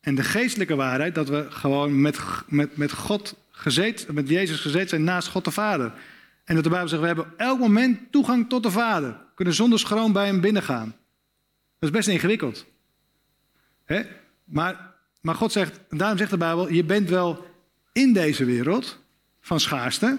[0.00, 4.88] en de geestelijke waarheid dat we gewoon met, met, met God gezeten, met Jezus gezeten
[4.88, 5.92] zijn naast God de Vader.
[6.46, 9.08] En dat de Bijbel zegt, we hebben elk moment toegang tot de Vader.
[9.10, 10.94] We kunnen zonder schroom bij hem binnengaan.
[11.78, 12.66] Dat is best ingewikkeld.
[13.84, 14.02] Hè?
[14.44, 17.46] Maar, maar God zegt, daarom zegt de Bijbel, je bent wel
[17.92, 19.02] in deze wereld
[19.40, 20.18] van schaarste,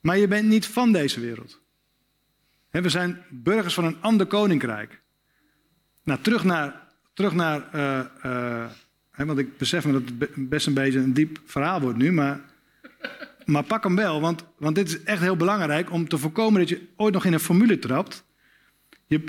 [0.00, 1.60] maar je bent niet van deze wereld.
[2.70, 5.00] We zijn burgers van een ander koninkrijk.
[6.02, 10.74] Nou, terug naar, terug naar uh, uh, want ik besef me dat het best een
[10.74, 12.40] beetje een diep verhaal wordt nu, maar,
[13.46, 16.68] maar pak hem wel, want, want dit is echt heel belangrijk om te voorkomen dat
[16.68, 18.24] je ooit nog in een formule trapt.
[19.06, 19.24] Je,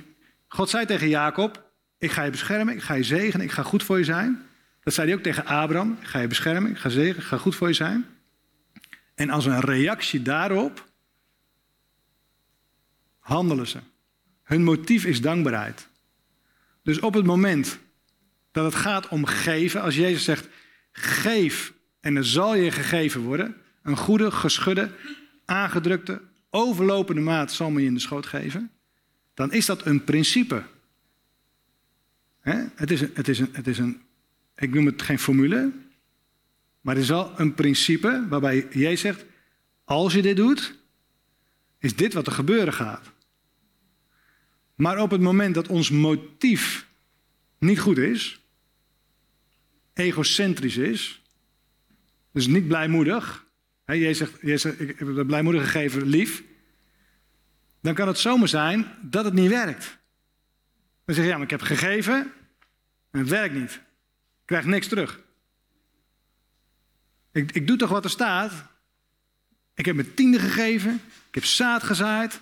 [0.48, 3.84] God zei tegen Jacob, ik ga je beschermen, ik ga je zegenen, ik ga goed
[3.84, 4.42] voor je zijn.
[4.84, 7.38] Dat zei hij ook tegen Abraham, ik ga je beschermen, ik ga zegenen, ik ga
[7.38, 8.06] goed voor je zijn.
[9.16, 10.90] En als een reactie daarop
[13.20, 13.80] handelen ze.
[14.44, 15.88] Hun motief is dankbaarheid.
[16.84, 17.80] Dus op het moment
[18.52, 20.48] dat het gaat om geven, als Jezus zegt:
[20.92, 23.56] geef en er zal je gegeven worden,
[23.88, 24.92] een goede, geschudde,
[25.46, 28.72] aangedrukte, overlopende maat zal je in de schoot geven,
[29.34, 30.64] dan is dat een principe.
[32.42, 34.02] Het, is een, het, is een, het is een,
[34.56, 35.72] ik noem het geen formule,
[36.82, 39.26] maar het is wel een principe waarbij Jezus zegt:
[39.84, 40.80] als je dit doet,
[41.80, 43.12] is dit wat er gebeuren gaat.
[44.76, 46.88] Maar op het moment dat ons motief
[47.58, 48.42] niet goed is,
[49.94, 51.22] egocentrisch is,
[52.32, 53.46] dus niet blijmoedig,
[53.88, 56.44] hè, jij zegt, ik heb het blijmoedig gegeven lief,
[57.82, 59.98] dan kan het zomaar zijn dat het niet werkt.
[61.06, 62.32] Dan zeg je, ja, maar ik heb gegeven
[63.12, 63.72] en het werkt niet.
[63.72, 65.24] Ik krijg niks terug.
[67.32, 68.66] Ik, ik doe toch wat er staat.
[69.74, 70.94] Ik heb mijn tiende gegeven,
[71.28, 72.42] ik heb zaad gezaaid,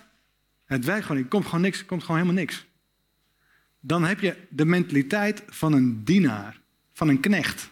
[0.64, 1.30] het werkt gewoon niet.
[1.30, 1.84] Komt gewoon niks.
[1.84, 2.66] komt gewoon helemaal niks.
[3.80, 6.60] Dan heb je de mentaliteit van een dienaar.
[6.92, 7.70] Van een knecht.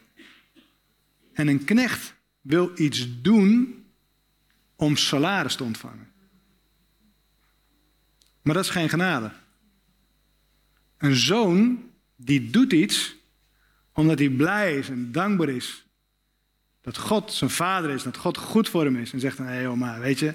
[1.32, 3.84] En een knecht wil iets doen
[4.76, 6.12] om salaris te ontvangen.
[8.42, 9.30] Maar dat is geen genade.
[10.98, 13.16] Een zoon die doet iets
[13.92, 15.86] omdat hij blij is en dankbaar is.
[16.80, 19.12] Dat God zijn vader is, dat God goed voor hem is.
[19.12, 20.34] En zegt dan, hé hey, oma, weet je,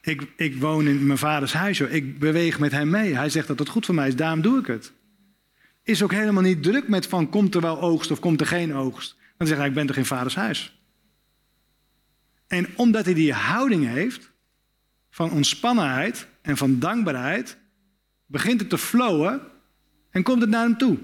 [0.00, 3.14] ik, ik woon in mijn vaders huis, ik beweeg met hem mee.
[3.16, 4.92] Hij zegt dat het goed voor mij is, daarom doe ik het.
[5.82, 8.74] Is ook helemaal niet druk met van komt er wel oogst of komt er geen
[8.74, 9.16] oogst.
[9.36, 10.83] Dan zegt hij, ik ben toch in vaders huis.
[12.46, 14.32] En omdat hij die houding heeft
[15.10, 17.58] van ontspannenheid en van dankbaarheid,
[18.26, 19.40] begint het te flowen
[20.10, 20.98] en komt het naar hem toe.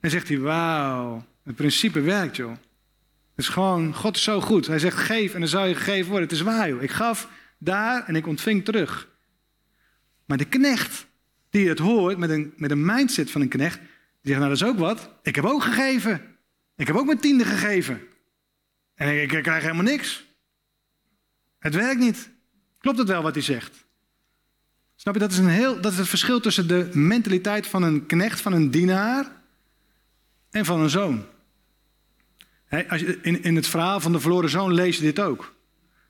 [0.00, 2.50] En zegt hij, wauw, het principe werkt joh.
[2.50, 4.66] Het is gewoon, God is zo goed.
[4.66, 6.28] Hij zegt, geef en dan zal je gegeven worden.
[6.28, 6.82] Het is waar joh.
[6.82, 9.08] Ik gaf daar en ik ontving terug.
[10.24, 11.06] Maar de knecht,
[11.50, 14.60] die het hoort met een, met een mindset van een knecht, die zegt, nou dat
[14.60, 15.10] is ook wat.
[15.22, 16.36] Ik heb ook gegeven.
[16.76, 18.00] Ik heb ook mijn tiende gegeven.
[18.94, 20.24] En ik, ik krijg helemaal niks.
[21.60, 22.30] Het werkt niet.
[22.78, 23.84] Klopt het wel wat hij zegt?
[24.94, 28.06] Snap je, dat is, een heel, dat is het verschil tussen de mentaliteit van een
[28.06, 29.42] knecht, van een dienaar
[30.50, 31.26] en van een zoon.
[32.88, 35.54] als je, in, in het verhaal van de verloren zoon lees je dit ook.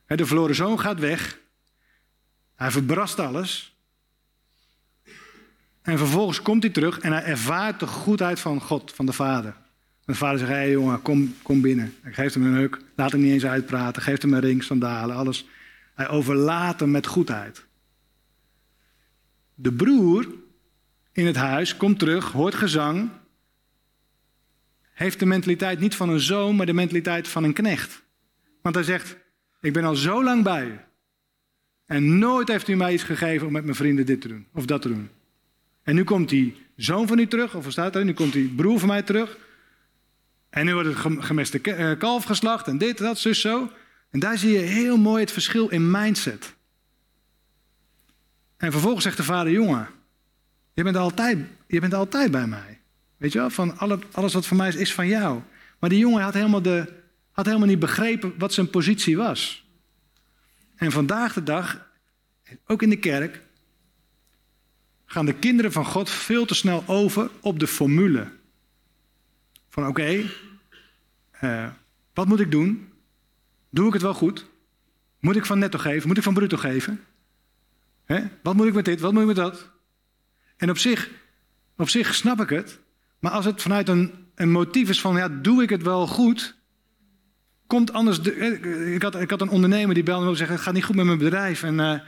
[0.07, 1.39] de verloren zoon gaat weg.
[2.55, 3.77] Hij verbrast alles.
[5.83, 9.57] En vervolgens komt hij terug en hij ervaart de goedheid van God, van de Vader.
[10.11, 11.95] De vader zegt, hé hey, jongen, kom, kom binnen.
[12.01, 15.17] Hij geeft hem een huk, laat hem niet eens uitpraten, geeft hem een ring, sandalen,
[15.17, 15.49] alles.
[15.95, 17.67] Hij overlaat hem met goedheid.
[19.55, 20.27] De broer
[21.13, 23.11] in het huis komt terug, hoort gezang,
[24.93, 28.03] heeft de mentaliteit niet van een zoon, maar de mentaliteit van een knecht.
[28.63, 29.17] Want hij zegt,
[29.61, 30.79] ik ben al zo lang bij u.
[31.87, 34.65] En nooit heeft u mij iets gegeven om met mijn vrienden dit te doen of
[34.67, 35.09] dat te doen.
[35.83, 38.05] En nu komt die zoon van u terug, of staat er?
[38.05, 39.49] Nu komt die broer van mij terug.
[40.51, 43.71] En nu wordt het gemeste eh, kalf geslacht en dit, dat, zus, zo.
[44.11, 46.55] En daar zie je heel mooi het verschil in mindset.
[48.57, 49.89] En vervolgens zegt de vader, jongen,
[50.73, 52.81] je bent altijd, je bent altijd bij mij.
[53.17, 53.79] Weet je wel, van
[54.13, 55.41] alles wat van mij is, is van jou.
[55.79, 56.93] Maar die jongen had helemaal, de,
[57.31, 59.69] had helemaal niet begrepen wat zijn positie was.
[60.77, 61.89] En vandaag de dag,
[62.67, 63.43] ook in de kerk,
[65.07, 68.27] gaan de kinderen van God veel te snel over op de formule.
[69.71, 70.31] Van oké,
[71.31, 71.69] eh,
[72.15, 72.93] wat moet ik doen?
[73.71, 74.47] Doe ik het wel goed?
[75.21, 76.09] Moet ik van netto geven?
[76.09, 77.01] Moet ik van bruto geven?
[78.05, 78.23] Hè?
[78.43, 79.01] Wat moet ik met dit?
[79.01, 79.71] Wat moet ik met dat?
[80.57, 81.11] En op zich,
[81.77, 82.81] op zich snap ik het.
[83.19, 86.57] Maar als het vanuit een, een motief is van, ja, doe ik het wel goed?
[87.67, 88.23] Komt anders...
[88.23, 90.75] De, eh, ik, had, ik had een ondernemer die belde me en zei, het gaat
[90.75, 91.63] niet goed met mijn bedrijf.
[91.63, 92.01] En uh,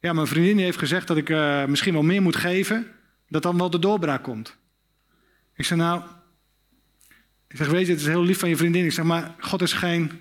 [0.00, 1.28] ja, mijn vriendin heeft gezegd dat ik
[1.68, 2.86] misschien wel meer moet geven.
[3.28, 4.56] Dat dan wel de doorbraak komt.
[5.54, 6.02] Ik zei, nou...
[7.48, 8.84] Ik zeg, weet je, het is heel lief van je vriendin.
[8.84, 10.20] Ik zeg, maar God is geen...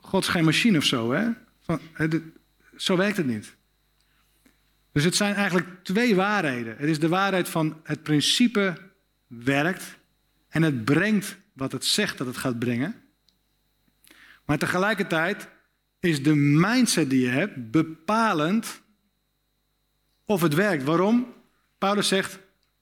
[0.00, 1.28] God is geen machine of zo, hè?
[1.60, 1.80] Van,
[2.76, 3.56] zo werkt het niet.
[4.92, 6.76] Dus het zijn eigenlijk twee waarheden.
[6.76, 8.90] Het is de waarheid van het principe
[9.26, 9.98] werkt
[10.48, 12.94] en het brengt wat het zegt dat het gaat brengen.
[14.44, 15.48] Maar tegelijkertijd
[16.00, 18.82] is de mindset die je hebt bepalend
[20.24, 20.84] of het werkt.
[20.84, 21.34] Waarom?
[21.78, 22.38] Paulus zegt,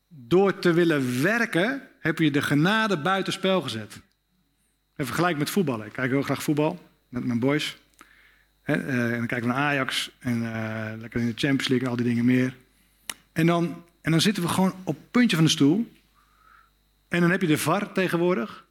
[0.08, 4.00] door te willen werken heb je de genade buitenspel gezet.
[4.92, 5.86] Even vergelijk met voetballen.
[5.86, 7.76] Ik kijk heel graag voetbal met mijn boys.
[8.62, 11.90] Eh, en dan kijken we naar Ajax en uh, lekker in de Champions League en
[11.90, 12.56] al die dingen meer.
[13.32, 15.92] En dan, en dan zitten we gewoon op het puntje van de stoel.
[17.08, 18.64] En dan heb je de VAR tegenwoordig.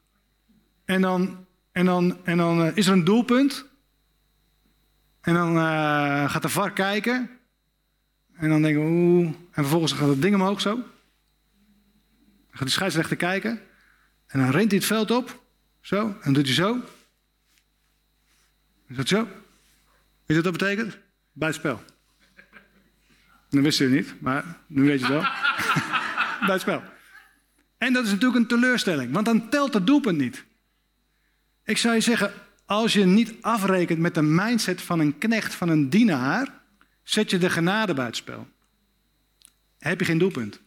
[0.86, 3.65] En dan, en dan, en dan uh, is er een doelpunt.
[5.21, 5.56] En dan
[6.30, 7.30] gaat de VAR kijken.
[8.34, 9.26] En dan denken we, oeh.
[9.28, 10.80] En vervolgens gaat het ding omhoog zo.
[12.57, 13.61] Gaat de scheidsrechter kijken.
[14.27, 15.43] En dan rent hij het veld op.
[15.81, 16.17] Zo.
[16.21, 16.81] En doet hij zo.
[18.87, 19.23] Is dat zo?
[19.25, 19.31] Weet
[20.25, 20.97] je wat dat betekent?
[21.31, 21.83] Buitenspel.
[23.49, 25.25] Dat wist je niet, maar nu weet je het wel.
[26.47, 26.83] Buitenspel.
[27.77, 30.45] En dat is natuurlijk een teleurstelling, want dan telt het doelpunt niet.
[31.63, 32.33] Ik zou je zeggen,
[32.65, 36.61] als je niet afrekent met de mindset van een knecht, van een dienaar,
[37.03, 38.47] zet je de genade buitenspel.
[39.77, 40.65] Heb je geen doelpunt.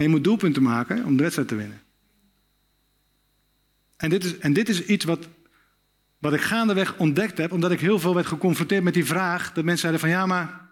[0.00, 1.80] En je moet doelpunten maken om de wedstrijd te winnen.
[3.96, 5.28] En dit is, en dit is iets wat
[6.18, 9.52] wat ik gaandeweg ontdekt heb, omdat ik heel veel werd geconfronteerd met die vraag.
[9.52, 10.68] Dat mensen zeiden van ja, maar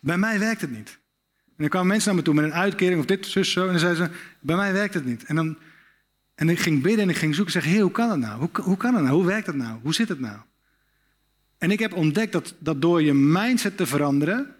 [0.00, 0.98] bij mij werkt het niet.
[1.46, 3.64] En dan kwamen mensen naar me toe met een uitkering of dit, zus, zo.
[3.64, 5.24] En dan zeiden ze, bij mij werkt het niet.
[5.24, 5.58] En, dan,
[6.34, 8.38] en ik ging bidden en ik ging zoeken en zeggen, hey, hoe kan het nou?
[8.38, 9.14] Hoe, hoe kan het nou?
[9.14, 9.78] Hoe werkt het nou?
[9.82, 10.38] Hoe zit het nou?
[11.58, 14.54] En ik heb ontdekt dat, dat door je mindset te veranderen,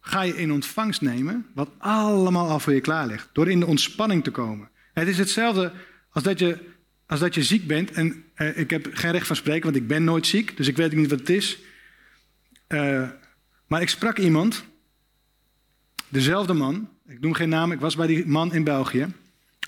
[0.00, 3.28] ga je in ontvangst nemen wat allemaal al voor je klaar ligt.
[3.32, 4.68] Door in de ontspanning te komen.
[4.92, 5.72] Het is hetzelfde
[6.10, 6.58] als dat je,
[7.06, 9.86] als dat je ziek bent, en eh, ik heb geen recht van spreken, want ik
[9.86, 11.58] ben nooit ziek, dus ik weet niet wat het is.
[12.68, 13.08] Uh,
[13.66, 14.64] maar ik sprak iemand,
[16.08, 18.98] dezelfde man, ik noem geen naam, ik was bij die man in België.
[18.98, 19.10] Hij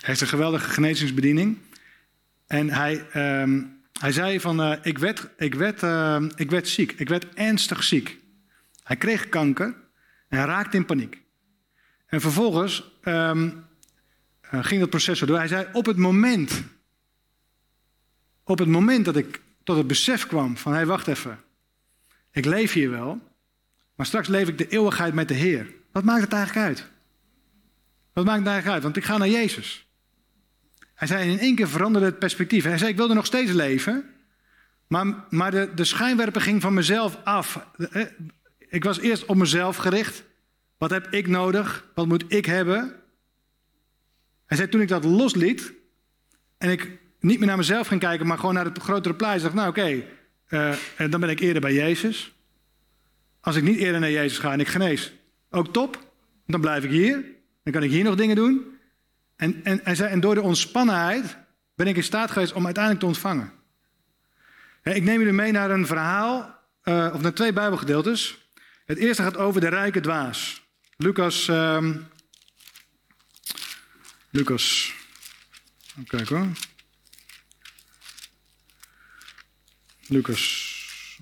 [0.01, 1.57] heeft een geweldige genezingsbediening.
[2.47, 3.63] En hij, uh,
[3.99, 7.83] hij zei van, uh, ik, werd, ik, werd, ehm, ik werd ziek, ik werd ernstig
[7.83, 8.19] ziek.
[8.83, 9.75] Hij kreeg kanker
[10.37, 11.21] hij raakte in paniek.
[12.05, 13.49] En vervolgens ehm,
[14.53, 15.37] uh, ging dat proces zo door.
[15.37, 16.63] Hij zei, op het moment,
[18.43, 21.39] op het moment dat ik tot het besef kwam van, hé, wacht even.
[22.31, 23.21] Ik leef hier wel,
[23.95, 25.67] maar straks leef ik de eeuwigheid met de Heer.
[25.91, 26.91] Wat maakt het eigenlijk uit?
[28.13, 28.83] Wat maakt het eigenlijk uit?
[28.83, 29.87] Want ik ga naar Jezus.
[30.93, 32.63] Hij zei, in één keer veranderde het perspectief.
[32.63, 34.09] Hij zei, ik wilde nog steeds leven,
[34.87, 37.67] maar, maar de, de schijnwerper ging van mezelf af.
[38.73, 40.23] Eh, ik was eerst op mezelf gericht.
[40.77, 41.91] Wat heb ik nodig?
[41.95, 42.95] Wat moet ik hebben?
[44.45, 45.73] Hij zei, toen ik dat losliet
[46.57, 49.53] en ik niet meer naar mezelf ging kijken, maar gewoon naar het grotere plaatje, dacht
[49.53, 52.35] nou oké, okay, uh, dan ben ik eerder bij Jezus.
[53.41, 55.13] Als ik niet eerder naar Jezus ga en ik genees,
[55.49, 56.13] ook top,
[56.45, 57.25] dan blijf ik hier.
[57.63, 58.77] Dan kan ik hier nog dingen doen.
[59.35, 61.37] En, en, en, door de ontspannenheid
[61.75, 63.51] ben ik in staat geweest om uiteindelijk te ontvangen.
[64.83, 68.42] Ik neem jullie mee naar een verhaal, uh, of naar twee Bijbelgedeeltes.
[68.85, 70.63] Het eerste gaat over de rijke dwaas.
[70.97, 71.47] Lucas.
[71.47, 71.95] Uh,
[74.29, 74.93] Lucas.
[75.89, 76.47] Even kijken hoor.
[80.07, 80.71] Lucas.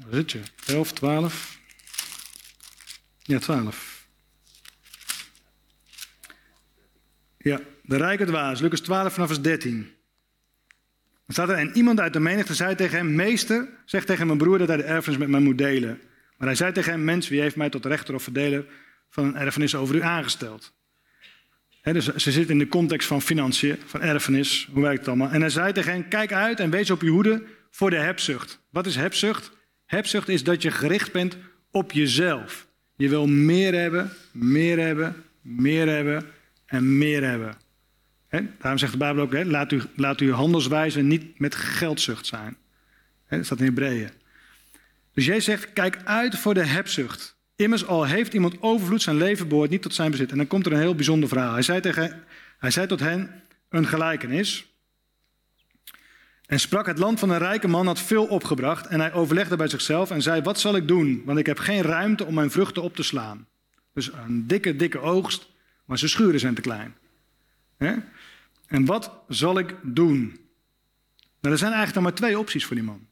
[0.06, 0.41] Waar zit je?
[0.65, 1.60] 11, 12.
[3.19, 4.08] Ja, 12.
[7.38, 8.60] Ja, de rijke dwaas.
[8.60, 9.82] Lucas 12 vanaf vers 13.
[11.26, 14.38] Dan staat er, en iemand uit de menigte zei tegen hem, meester, zeg tegen mijn
[14.38, 16.02] broer dat hij de erfenis met mij moet delen.
[16.41, 18.65] Maar hij zei tegen hem, mens, wie heeft mij tot rechter of verdeler
[19.10, 20.73] van een erfenis over u aangesteld?
[21.84, 25.30] dus ze zit in de context van financiën, van erfenis, hoe werkt het allemaal?
[25.30, 28.60] En hij zei tegen hen, kijk uit en wees op je hoede voor de hebzucht.
[28.69, 29.51] Wat is hebzucht?
[29.86, 31.38] Hebzucht is dat je gericht bent
[31.71, 32.67] op jezelf.
[32.95, 36.25] Je wil meer hebben, meer hebben, meer hebben
[36.65, 37.56] en meer hebben.
[38.30, 42.58] daarom zegt de Bijbel ook, laat, laat uw handelswijze niet met geldzucht zijn.
[43.30, 44.10] dat staat in Hebreeën.
[45.13, 47.39] Dus jij zegt, kijk uit voor de hebzucht.
[47.56, 50.32] Immers al heeft iemand overvloed, zijn leven behoort niet tot zijn bezit.
[50.32, 51.54] En dan komt er een heel bijzonder verhaal.
[51.54, 52.24] Hij zei, tegen,
[52.58, 54.65] hij zei tot hen een gelijkenis.
[56.45, 58.88] En sprak, het land van een rijke man had veel opgebracht.
[58.88, 61.21] En hij overlegde bij zichzelf en zei, wat zal ik doen?
[61.26, 63.47] Want ik heb geen ruimte om mijn vruchten op te slaan.
[63.93, 65.50] Dus een dikke, dikke oogst,
[65.86, 66.95] maar zijn schuren zijn te klein.
[68.67, 70.19] En wat zal ik doen?
[71.41, 73.08] Nou, er zijn eigenlijk dan maar twee opties voor die man.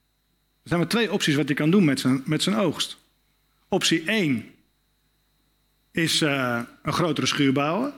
[0.70, 2.98] Er zijn maar twee opties wat hij kan doen met zijn, met zijn oogst.
[3.68, 4.46] Optie 1
[5.92, 7.94] is uh, een grotere schuur bouwen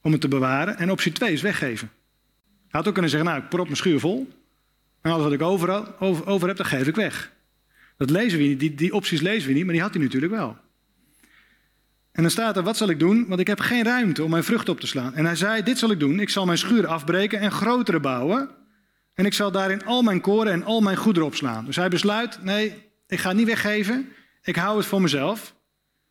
[0.00, 0.78] om het te bewaren.
[0.78, 1.90] En optie 2 is weggeven.
[2.44, 4.32] Hij had ook kunnen zeggen, nou ik prop mijn schuur vol.
[5.00, 7.32] En alles wat ik over, over, over heb, dat geef ik weg.
[7.96, 10.32] Dat lezen we niet, die, die opties lezen we niet, maar die had hij natuurlijk
[10.32, 10.56] wel.
[12.12, 13.26] En dan staat er, wat zal ik doen?
[13.28, 15.14] Want ik heb geen ruimte om mijn vrucht op te slaan.
[15.14, 16.20] En hij zei, dit zal ik doen.
[16.20, 18.50] Ik zal mijn schuur afbreken en grotere bouwen.
[19.16, 21.64] En ik zal daarin al mijn koren en al mijn goederen opslaan.
[21.64, 24.08] Dus hij besluit, nee, ik ga het niet weggeven.
[24.42, 25.54] Ik hou het voor mezelf.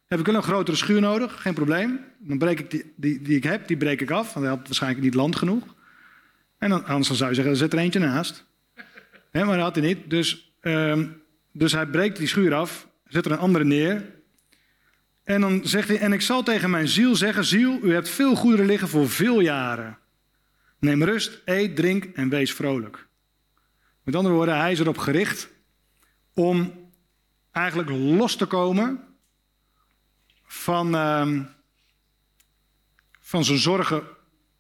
[0.06, 1.42] Heb ik wel een grotere schuur nodig?
[1.42, 2.00] Geen probleem.
[2.20, 4.34] Dan breek ik die, die, ik heb, die breek ik af.
[4.34, 5.76] Want hij had waarschijnlijk niet land genoeg.
[6.58, 8.46] En dan, anders zou je zeggen, er zit er eentje naast.
[9.32, 10.10] maar dat had hij niet.
[10.10, 14.14] Dus, um, dus hij breekt die schuur af, zet er een andere neer.
[15.24, 18.36] En dan zegt hij, en ik zal tegen mijn ziel zeggen, ziel, u hebt veel
[18.36, 19.98] goederen liggen voor veel jaren.
[20.86, 23.08] Neem rust, eet, drink en wees vrolijk.
[24.04, 25.50] Met andere woorden, hij is erop gericht
[26.34, 26.74] om
[27.52, 29.04] eigenlijk los te komen
[30.44, 31.40] van, uh,
[33.20, 34.04] van zijn zorgen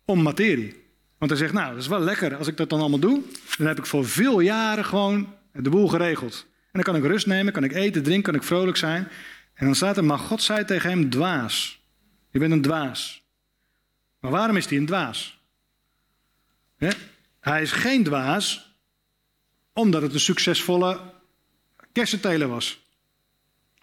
[0.05, 0.83] om materie.
[1.17, 3.21] Want hij zegt, nou, dat is wel lekker als ik dat dan allemaal doe.
[3.57, 6.45] Dan heb ik voor veel jaren gewoon de boel geregeld.
[6.49, 9.07] En dan kan ik rust nemen, kan ik eten, drinken, kan ik vrolijk zijn.
[9.53, 11.81] En dan staat er, maar God zei tegen hem, dwaas.
[12.31, 13.23] Je bent een dwaas.
[14.19, 15.34] Maar waarom is hij een dwaas?
[17.39, 18.75] Hij is geen dwaas
[19.73, 21.13] omdat het een succesvolle
[21.91, 22.83] kersenteler was.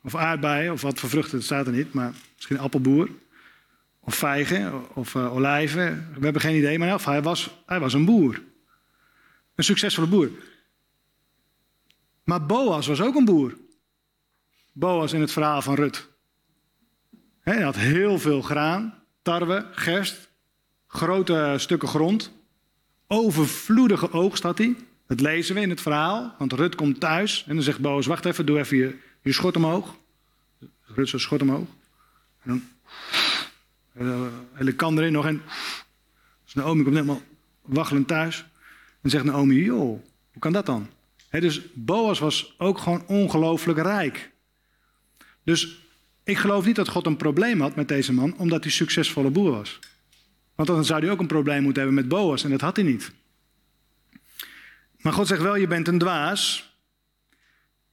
[0.03, 3.09] Of aardbeien, of wat voor vruchten, dat staat er niet, maar misschien appelboer.
[4.01, 6.09] Of vijgen, of uh, olijven.
[6.15, 8.43] We hebben geen idee, maar hij was, hij was een boer.
[9.55, 10.31] Een succesvolle boer.
[12.25, 13.57] Maar Boas was ook een boer.
[14.73, 16.09] Boas in het verhaal van Rut.
[17.41, 20.31] Hij had heel veel graan, tarwe, gerst,
[20.87, 22.42] grote stukken grond.
[23.13, 24.77] Overvloedige oogst had hij.
[25.07, 28.25] Dat lezen we in het verhaal, want Rut komt thuis en dan zegt Boas, wacht
[28.25, 29.97] even, doe even je, je schot omhoog.
[30.83, 31.67] Rut zijn schot omhoog.
[32.43, 32.63] En
[33.93, 35.43] dan hele kan erin nog en
[36.45, 37.21] dus Naomi komt net maar
[37.63, 38.45] waggelend thuis.
[39.01, 40.89] En zegt Naomi, joh, hoe kan dat dan?
[41.31, 44.31] dus Boas was ook gewoon ongelooflijk rijk.
[45.45, 45.79] Dus
[46.25, 49.51] ik geloof niet dat God een probleem had met deze man, omdat hij succesvolle boer
[49.51, 49.79] was.
[50.63, 52.85] Want dan zou hij ook een probleem moeten hebben met Boas en dat had hij
[52.85, 53.13] niet.
[54.97, 56.73] Maar God zegt wel, je bent een dwaas.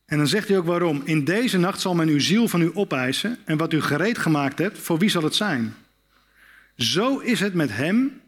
[0.05, 1.01] En dan zegt hij ook waarom.
[1.05, 3.37] In deze nacht zal men uw ziel van u opeisen.
[3.45, 5.75] En wat u gereed gemaakt hebt, voor wie zal het zijn?
[6.75, 8.21] Zo is het met hem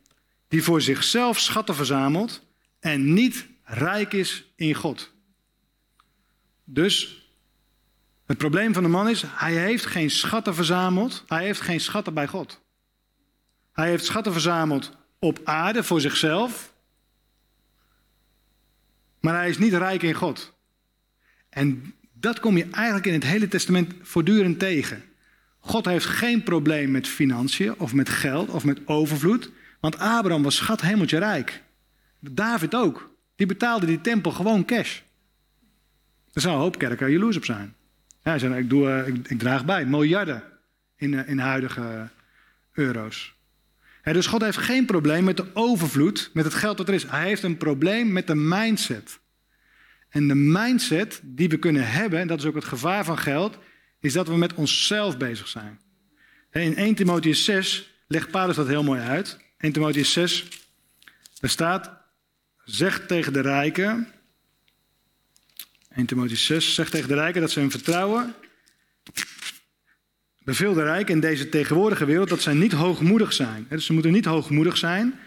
[0.48, 2.46] die voor zichzelf schatten verzamelt
[2.80, 5.14] en niet rijk is in God.
[6.64, 7.26] Dus
[8.26, 12.14] het probleem van de man is, hij heeft geen schatten verzameld, hij heeft geen schatten
[12.14, 12.61] bij God.
[13.74, 16.74] Hij heeft schatten verzameld op aarde voor zichzelf,
[19.20, 20.54] maar hij is niet rijk in God.
[21.50, 25.04] En dat kom je eigenlijk in het hele testament voortdurend tegen.
[25.60, 30.56] God heeft geen probleem met financiën of met geld of met overvloed, want Abraham was
[30.56, 31.64] schat hemeltje rijk.
[32.20, 33.16] David ook.
[33.36, 35.00] Die betaalde die tempel gewoon cash.
[36.34, 37.76] Er zou een hoop kerken jaloers op zijn.
[38.22, 40.44] Hij zei, ik, doe, eh, ik, ik, draag bij, miljarden
[40.96, 42.10] in, eh, in huidige
[42.72, 43.36] euro's.
[44.04, 47.04] Dus God heeft geen probleem met de overvloed, met het geld dat er is.
[47.04, 49.20] Hij heeft een probleem met de mindset.
[50.10, 53.58] En de mindset die we kunnen hebben, en dat is ook het gevaar van geld,
[54.00, 55.80] is dat we met onszelf bezig zijn.
[56.52, 59.40] In 1 Timotheus 6 legt Paulus dat heel mooi uit.
[59.58, 60.48] 1 Timotheus 6,
[61.40, 61.92] daar staat,
[62.64, 64.08] zeg tegen de rijken,
[65.96, 68.36] 1 Timotheus 6 zegt tegen de rijken dat ze hun vertrouwen.
[70.44, 73.66] Beveel de rijken in deze tegenwoordige wereld dat zij niet hoogmoedig zijn.
[73.70, 75.20] Dus ze moeten niet hoogmoedig zijn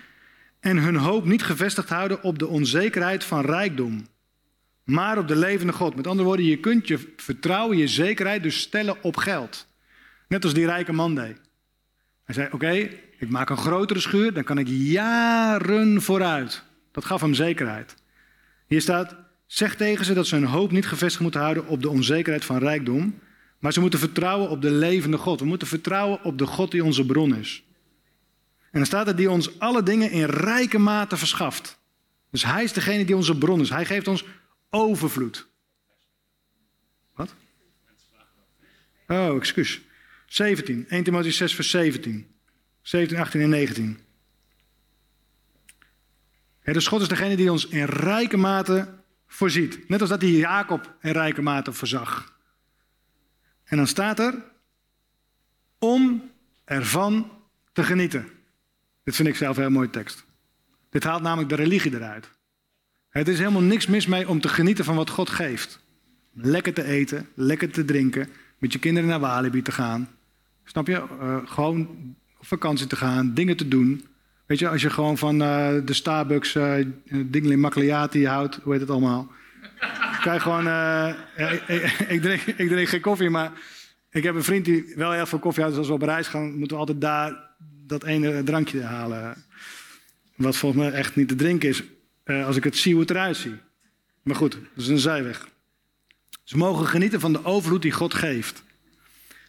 [0.60, 4.06] en hun hoop niet gevestigd houden op de onzekerheid van rijkdom,
[4.84, 5.96] maar op de levende God.
[5.96, 9.66] Met andere woorden, je kunt je vertrouwen, je zekerheid dus stellen op geld.
[10.28, 11.40] Net als die rijke man deed.
[12.24, 12.72] Hij zei: Oké,
[13.18, 16.62] ik maak een grotere schuur, dan kan ik jaren vooruit.
[16.92, 17.94] Dat gaf hem zekerheid.
[18.66, 21.88] Hier staat: Zeg tegen ze dat ze hun hoop niet gevestigd moeten houden op de
[21.88, 23.18] onzekerheid van rijkdom,
[23.64, 25.40] maar ze moeten vertrouwen op de levende God.
[25.40, 27.64] We moeten vertrouwen op de God die onze bron is.
[28.60, 31.78] En dan staat er die ons alle dingen in rijke mate verschaft.
[32.30, 33.70] Dus hij is degene die onze bron is.
[33.70, 34.24] Hij geeft ons
[34.70, 35.46] overvloed.
[37.14, 37.34] Wat?
[39.08, 39.80] Oh, excuus.
[40.26, 40.88] 17.
[40.88, 42.26] 1 Timotheüs 6 vers 17.
[42.82, 43.98] 17, 18 en 19.
[46.64, 48.88] Ja, dus God is degene die ons in rijke mate
[49.26, 49.88] voorziet.
[49.88, 52.34] Net als dat hij Jacob in rijke mate voorzag.
[53.64, 54.34] En dan staat er,
[55.78, 56.30] om
[56.64, 57.30] ervan
[57.72, 58.26] te genieten.
[59.04, 60.24] Dit vind ik zelf een heel mooie tekst.
[60.90, 62.30] Dit haalt namelijk de religie eruit.
[63.08, 65.80] Het is helemaal niks mis mee om te genieten van wat God geeft.
[66.32, 70.08] Lekker te eten, lekker te drinken, met je kinderen naar Walibi te gaan.
[70.64, 71.02] Snap je?
[71.20, 71.80] Uh, gewoon
[72.38, 74.04] op vakantie te gaan, dingen te doen.
[74.46, 78.80] Weet je, als je gewoon van uh, de Starbucks uh, Dingling Macliati houdt, hoe heet
[78.80, 79.32] het allemaal?
[80.20, 81.14] Kijk gewoon, uh,
[81.66, 83.53] ik, ik, drink, ik drink geen koffie, maar
[84.11, 85.79] ik heb een vriend die wel heel veel koffie houdt.
[85.79, 87.51] Dus als we op reis gaan, moeten we altijd daar
[87.87, 89.45] dat ene drankje halen.
[90.37, 91.83] Wat volgens mij echt niet te drinken is,
[92.25, 93.57] als ik het zie hoe het eruit ziet.
[94.22, 95.49] Maar goed, dat is een zijweg.
[96.45, 98.64] Ze mogen genieten van de overvloed die God geeft.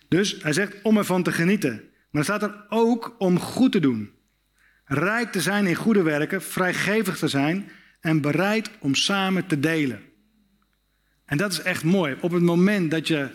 [0.07, 1.83] Dus hij zegt om ervan te genieten.
[2.11, 4.11] Maar er staat er ook om goed te doen.
[4.85, 10.01] Rijk te zijn in goede werken, vrijgevig te zijn en bereid om samen te delen.
[11.25, 12.15] En dat is echt mooi.
[12.19, 13.29] Op het moment dat je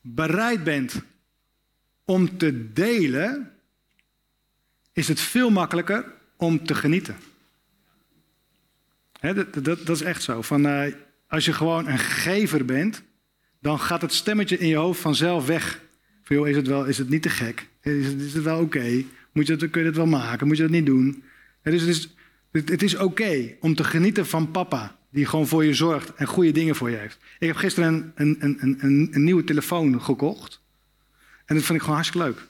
[0.00, 1.02] bereid bent
[2.04, 3.52] om te delen,
[4.92, 7.16] is het veel makkelijker om te genieten.
[9.20, 10.42] dat, dat, dat, is echt zo.
[10.42, 10.84] Van, uh,
[11.28, 13.02] als je gewoon een gever bent,
[13.60, 15.80] dan gaat het stemmetje in je hoofd vanzelf weg.
[16.22, 17.68] Van joh, is het, wel, is het niet te gek?
[17.80, 19.04] Is het, is het wel oké?
[19.32, 20.46] Kun je het wel maken?
[20.46, 21.24] Moet je dat niet doen?
[21.62, 22.08] het is,
[22.50, 26.50] het is oké om te genieten van papa, die gewoon voor je zorgt en goede
[26.52, 27.18] dingen voor je heeft.
[27.38, 30.60] Ik heb gisteren een, een, een, een, nieuwe telefoon gekocht.
[31.44, 32.46] En dat vond ik gewoon hartstikke leuk.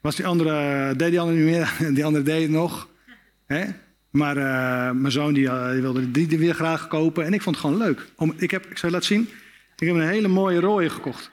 [0.00, 2.88] Was die andere, deed die andere niet meer, die andere deed het nog.
[3.46, 3.64] Hè?
[4.10, 7.24] Maar uh, mijn zoon die, die wilde die, weer graag kopen.
[7.24, 8.06] En ik vond het gewoon leuk.
[8.36, 9.28] Ik, heb, ik zal je laten zien.
[9.76, 11.30] Ik heb een hele mooie rode gekocht.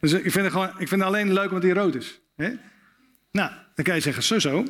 [0.00, 2.20] Dus ik vind het, gewoon, ik vind het alleen leuk omdat hij rood is.
[2.36, 2.48] Hè?
[3.32, 4.64] Nou, dan kan je zeggen, zo zo.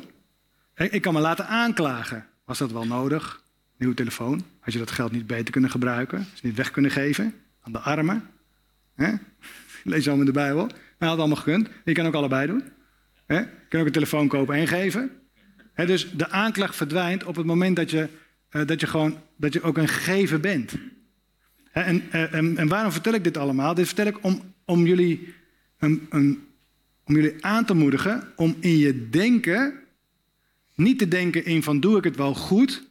[0.75, 2.25] Ik kan me laten aanklagen.
[2.51, 3.43] Was dat wel nodig?
[3.77, 4.43] Nieuwe telefoon.
[4.59, 6.27] Had je dat geld niet beter kunnen gebruiken?
[6.33, 7.33] Is niet weg kunnen geven?
[7.61, 8.29] Aan de armen?
[9.83, 10.69] Lees allemaal in de Bijbel.
[10.97, 11.69] Maar had allemaal gekund.
[11.85, 12.63] Je kan ook allebei doen.
[13.27, 15.11] Je kan ook een telefoon kopen en geven.
[15.75, 18.07] Dus de aanklacht verdwijnt op het moment dat je,
[18.51, 20.73] uh, dat je, gewoon, dat je ook een gever bent.
[21.71, 23.73] En, eh, en, en, waarom vertel ik dit allemaal?
[23.73, 25.33] Dit vertel ik om, om, jullie,
[25.79, 29.80] om jullie aan te moedigen om in je denken
[30.75, 32.89] niet te denken in van doe ik het wel goed?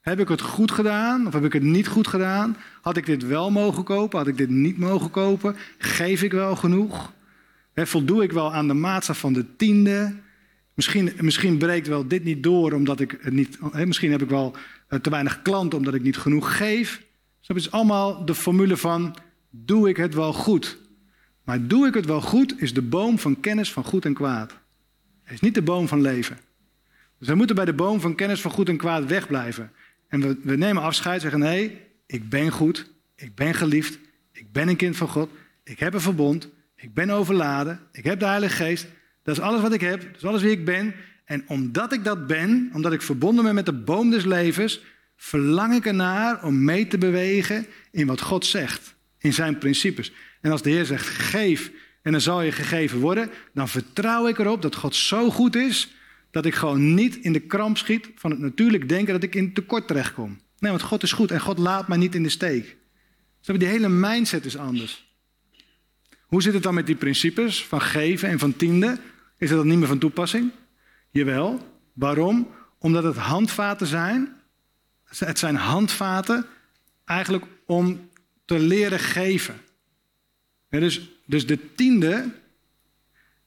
[0.00, 2.56] Heb ik het goed gedaan of heb ik het niet goed gedaan?
[2.80, 4.18] Had ik dit wel mogen kopen?
[4.18, 5.56] Had ik dit niet mogen kopen?
[5.78, 7.12] Geef ik wel genoeg?
[7.74, 10.14] Voldoe ik wel aan de maatstaf van de tiende?
[10.74, 13.58] Misschien, misschien breekt wel dit niet door omdat ik het niet.
[13.72, 14.56] misschien heb ik wel
[14.88, 17.06] eh, te weinig klanten omdat ik niet genoeg geef.
[17.46, 19.16] Dat is allemaal de formule van
[19.50, 20.78] doe ik het wel goed?
[21.44, 24.58] Maar doe ik het wel goed is de boom van kennis van goed en kwaad.
[25.22, 26.38] Het is niet de boom van leven.
[27.18, 29.72] Dus we moeten bij de boom van kennis van goed en kwaad wegblijven.
[30.08, 33.98] En we, we nemen afscheid, zeggen nee, ik ben goed, ik ben geliefd,
[34.32, 35.30] ik ben een kind van God,
[35.64, 38.86] ik heb een verbond, ik ben overladen, ik heb de Heilige Geest.
[39.22, 40.94] Dat is alles wat ik heb, dat is alles wie ik ben.
[41.24, 44.80] En omdat ik dat ben, omdat ik verbonden ben met de boom des levens,
[45.16, 50.12] verlang ik ernaar om mee te bewegen in wat God zegt, in zijn principes.
[50.40, 51.70] En als de Heer zegt, geef
[52.02, 55.92] en dan zal je gegeven worden, dan vertrouw ik erop dat God zo goed is,
[56.30, 59.52] dat ik gewoon niet in de kramp schiet van het natuurlijk denken dat ik in
[59.52, 60.38] tekort terechtkom.
[60.58, 62.76] Nee, want God is goed en God laat mij niet in de steek.
[63.40, 65.06] Dus die hele mindset is anders.
[66.20, 68.98] Hoe zit het dan met die principes van geven en van tiende?
[69.38, 70.50] Is dat niet meer van toepassing?
[71.10, 71.66] Jawel.
[71.92, 72.48] Waarom?
[72.78, 74.36] Omdat het handvaten zijn.
[75.04, 76.46] Het zijn handvaten
[77.04, 78.08] eigenlijk om
[78.44, 79.60] te leren geven.
[80.68, 82.24] dus, dus de tiende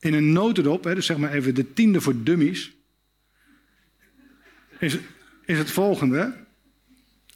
[0.01, 2.71] in een notendop, dus zeg maar even de tiende voor dummies,
[4.79, 4.97] is,
[5.45, 6.33] is het volgende.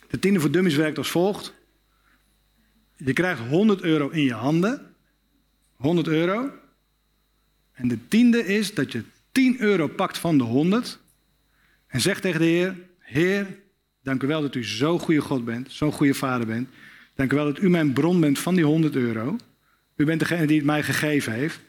[0.07, 1.53] De tiende voor dummies werkt als volgt.
[2.95, 4.95] Je krijgt 100 euro in je handen.
[5.75, 6.51] 100 euro.
[7.73, 10.99] En de tiende is dat je 10 euro pakt van de 100
[11.87, 13.59] en zegt tegen de Heer: Heer,
[14.03, 16.69] dank u wel dat u zo'n goede God bent, zo'n goede vader bent.
[17.15, 19.37] Dank u wel dat u mijn bron bent van die 100 euro.
[19.95, 21.59] U bent degene die het mij gegeven heeft.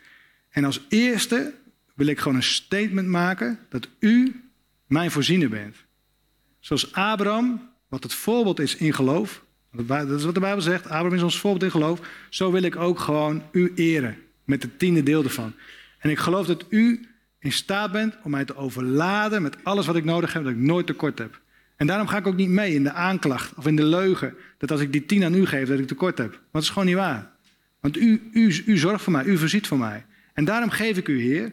[0.57, 1.53] En als eerste
[1.95, 4.45] wil ik gewoon een statement maken dat u
[4.87, 5.77] mijn voorziener bent.
[6.61, 9.45] Zoals Abraham, wat het voorbeeld is in geloof.
[9.73, 10.85] Dat is wat de Bijbel zegt.
[10.85, 12.01] Abraham is ons voorbeeld in geloof.
[12.31, 14.17] Zo wil ik ook gewoon u eren.
[14.45, 15.53] Met het tiende deel ervan.
[15.99, 19.97] En ik geloof dat u in staat bent om mij te overladen met alles wat
[19.97, 21.41] ik nodig heb, dat ik nooit tekort heb.
[21.77, 24.71] En daarom ga ik ook niet mee in de aanklacht of in de leugen dat
[24.71, 26.31] als ik die tien aan u geef, dat ik tekort heb.
[26.31, 27.31] Want dat is gewoon niet waar.
[27.81, 30.05] Want u, u, u zorgt voor mij, u voorziet voor mij.
[30.37, 31.53] En daarom geef ik u, Heer.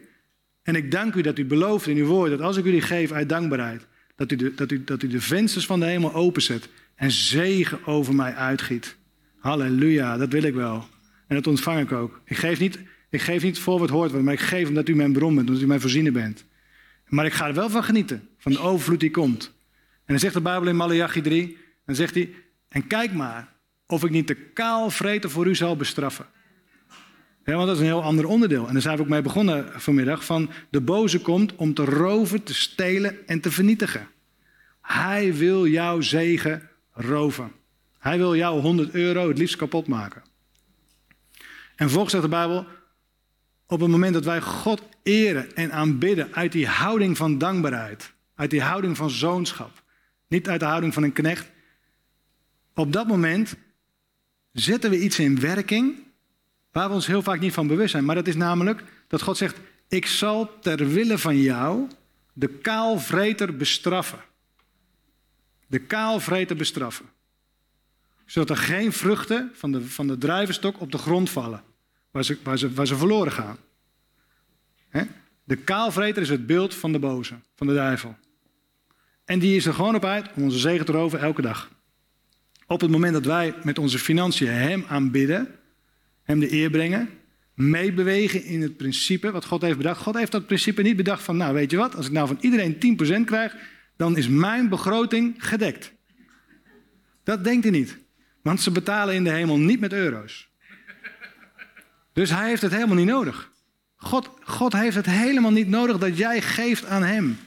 [0.62, 2.80] En ik dank u dat u belooft in uw woord dat als ik u die
[2.80, 6.14] geef uit dankbaarheid, dat u de, dat u, dat u de vensters van de hemel
[6.14, 8.96] openzet en zegen over mij uitgiet.
[9.38, 10.88] Halleluja, dat wil ik wel.
[11.26, 12.20] En dat ontvang ik ook.
[12.24, 12.78] Ik geef niet
[13.14, 15.62] ik geef niet voor wat hoort, maar ik geef omdat u mijn bron bent, omdat
[15.62, 16.44] u mijn voorziener bent.
[17.06, 19.52] Maar ik ga er wel van genieten, van de overvloed die komt.
[19.94, 22.34] En dan zegt de Bijbel in Malachi 3, dan zegt hij,
[22.68, 23.52] en kijk maar
[23.86, 26.26] of ik niet de kaal vreten voor u zal bestraffen.
[27.44, 28.66] Ja, want dat is een heel ander onderdeel.
[28.66, 30.24] En daar zijn we ook mee begonnen vanmiddag.
[30.24, 34.08] Van de boze komt om te roven, te stelen en te vernietigen.
[34.80, 37.52] Hij wil jouw zegen roven.
[37.98, 40.22] Hij wil jouw 100 euro het liefst kapot maken.
[41.76, 42.66] En volgens de Bijbel,
[43.66, 48.50] op het moment dat wij God eren en aanbidden uit die houding van dankbaarheid, uit
[48.50, 49.82] die houding van zoonschap,
[50.28, 51.50] niet uit de houding van een knecht,
[52.74, 53.56] op dat moment
[54.52, 56.03] zetten we iets in werking
[56.74, 58.04] waar we ons heel vaak niet van bewust zijn.
[58.04, 59.56] Maar dat is namelijk dat God zegt,
[59.88, 61.88] ik zal ter wille van jou
[62.32, 64.18] de kaalvreter bestraffen.
[65.66, 67.06] De kaalvreter bestraffen.
[68.26, 71.62] Zodat er geen vruchten van de, van de druivenstok op de grond vallen
[72.10, 73.56] waar ze, waar ze, waar ze verloren gaan.
[75.44, 78.16] De kaalvreter is het beeld van de boze, van de duivel.
[79.24, 81.70] En die is er gewoon op uit om onze zegen te roven elke dag.
[82.66, 85.58] Op het moment dat wij met onze financiën hem aanbidden,
[86.24, 87.08] hem de eer brengen,
[87.54, 90.00] meebewegen in het principe wat God heeft bedacht.
[90.00, 92.38] God heeft dat principe niet bedacht van, nou weet je wat, als ik nou van
[92.40, 93.56] iedereen 10% krijg,
[93.96, 95.92] dan is mijn begroting gedekt.
[97.24, 97.98] Dat denkt hij niet.
[98.42, 100.48] Want ze betalen in de hemel niet met euro's.
[102.12, 103.52] Dus hij heeft het helemaal niet nodig.
[103.96, 107.38] God, God heeft het helemaal niet nodig dat jij geeft aan hem.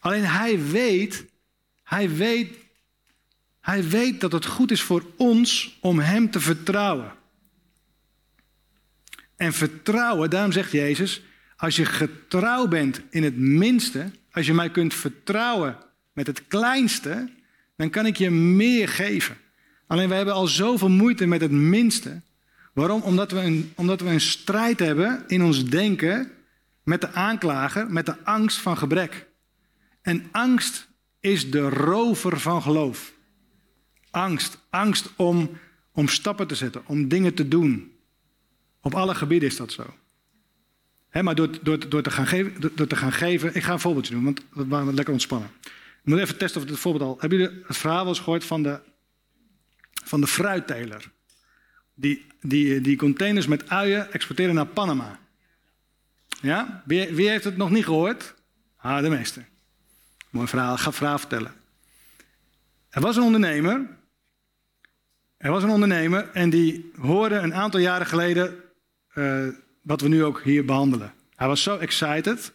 [0.00, 1.24] Alleen hij weet,
[1.82, 2.56] hij weet,
[3.60, 7.12] hij weet dat het goed is voor ons om hem te vertrouwen.
[9.42, 11.22] En vertrouwen, daarom zegt Jezus,
[11.56, 15.76] als je getrouw bent in het minste, als je mij kunt vertrouwen
[16.12, 17.28] met het kleinste,
[17.76, 19.36] dan kan ik je meer geven.
[19.86, 22.20] Alleen we hebben al zoveel moeite met het minste.
[22.72, 23.02] Waarom?
[23.02, 26.30] Omdat we, een, omdat we een strijd hebben in ons denken
[26.82, 29.26] met de aanklager, met de angst van gebrek.
[30.02, 30.88] En angst
[31.20, 33.12] is de rover van geloof.
[34.10, 34.58] Angst.
[34.70, 35.50] Angst om,
[35.92, 37.91] om stappen te zetten, om dingen te doen.
[38.82, 39.94] Op alle gebieden is dat zo.
[41.22, 43.54] maar door, door, door, te gaan geven, door, te gaan geven.
[43.54, 45.50] Ik ga een voorbeeldje doen, want dat waren lekker ontspannen.
[45.62, 47.16] Ik moet even testen of het voorbeeld al.
[47.20, 48.80] Hebben jullie het verhaal wel eens gehoord van de,
[50.04, 51.10] van de fruitteler?
[51.94, 55.18] die, die, die containers met uien exporteren naar Panama.
[56.40, 56.82] Ja?
[56.84, 58.34] Wie, wie heeft het nog niet gehoord?
[58.76, 59.48] Ah, de meester.
[60.30, 61.54] Mooi verhaal, ga verhaal vertellen.
[62.88, 63.86] Er was een ondernemer.
[65.36, 68.60] Er was een ondernemer en die hoorde een aantal jaren geleden
[69.14, 69.48] uh,
[69.82, 71.12] wat we nu ook hier behandelen.
[71.36, 72.52] Hij was zo excited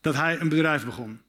[0.00, 1.20] dat hij een bedrijf begon.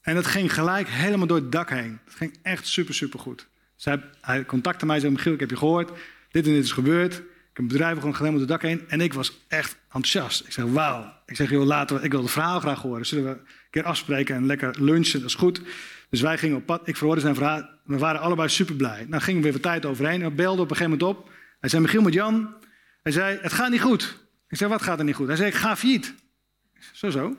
[0.00, 1.98] En dat ging gelijk helemaal door het dak heen.
[2.04, 3.48] Het ging echt super, super goed.
[3.76, 5.90] Dus hij, contacte mij en zei, Michiel, ik heb je gehoord.
[6.30, 7.14] Dit en dit is gebeurd.
[7.50, 8.88] Ik een bedrijf begonnen, helemaal door het dak heen.
[8.88, 10.46] En ik was echt enthousiast.
[10.46, 11.12] Ik zeg, wauw.
[11.26, 13.06] Ik zeg, joh, laten ik wil het verhaal graag horen.
[13.06, 15.20] Zullen we een keer afspreken en lekker lunchen?
[15.20, 15.62] Dat is goed.
[16.10, 16.88] Dus wij gingen op pad.
[16.88, 17.68] Ik verhoorde zijn verhaal.
[17.84, 19.06] We waren allebei super blij.
[19.08, 20.22] Nou gingen we weer wat tijd overheen.
[20.22, 21.30] We belden op een gegeven moment op.
[21.60, 22.54] Hij zei, Michiel met Jan.
[23.02, 24.18] Hij zei, het gaat niet goed.
[24.48, 25.26] Ik zei, wat gaat er niet goed?
[25.26, 26.14] Hij zei, ik ga failliet.
[26.92, 27.36] Zo, zo.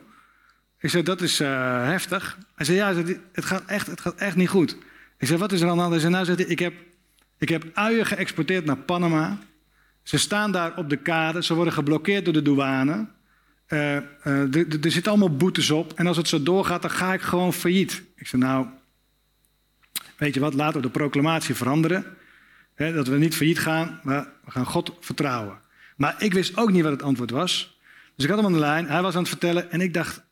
[0.79, 2.37] Ik zei, dat is uh, heftig.
[2.55, 2.93] Hij zei, ja,
[3.31, 4.77] het gaat, echt, het gaat echt niet goed.
[5.17, 5.91] Ik zei, wat is er aan de hand?
[5.91, 6.73] Hij zei, nou, ik heb,
[7.37, 9.39] ik heb uien geëxporteerd naar Panama.
[10.03, 11.43] Ze staan daar op de kade.
[11.43, 13.07] Ze worden geblokkeerd door de douane.
[13.67, 15.93] Uh, uh, er zitten allemaal boetes op.
[15.93, 18.03] En als het zo doorgaat, dan ga ik gewoon failliet.
[18.15, 18.67] Ik zei, nou,
[20.17, 22.05] weet je wat, laten we de proclamatie veranderen.
[22.75, 25.59] Dat we niet failliet gaan, maar we gaan God vertrouwen.
[25.97, 27.79] Maar ik wist ook niet wat het antwoord was.
[28.15, 30.23] Dus ik had hem aan de lijn, hij was aan het vertellen en ik dacht,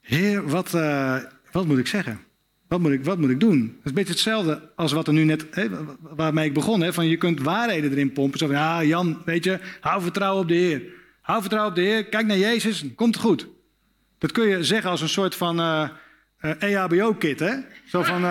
[0.00, 1.16] heer, wat, uh,
[1.52, 2.20] wat moet ik zeggen?
[2.68, 3.60] Wat moet, ik, wat moet ik doen?
[3.60, 5.46] Dat is een beetje hetzelfde als wat er nu net,
[6.00, 6.92] waarmee ik begon.
[6.92, 8.38] Van je kunt waarheden erin pompen.
[8.38, 10.82] Zo van, ja, Jan, weet je, hou vertrouwen op de Heer.
[11.20, 13.46] Hou vertrouwen op de Heer, kijk naar Jezus, komt het goed.
[14.18, 15.88] Dat kun je zeggen als een soort van uh,
[16.40, 17.54] uh, EHBO-kit, hè?
[17.86, 18.24] Zo van,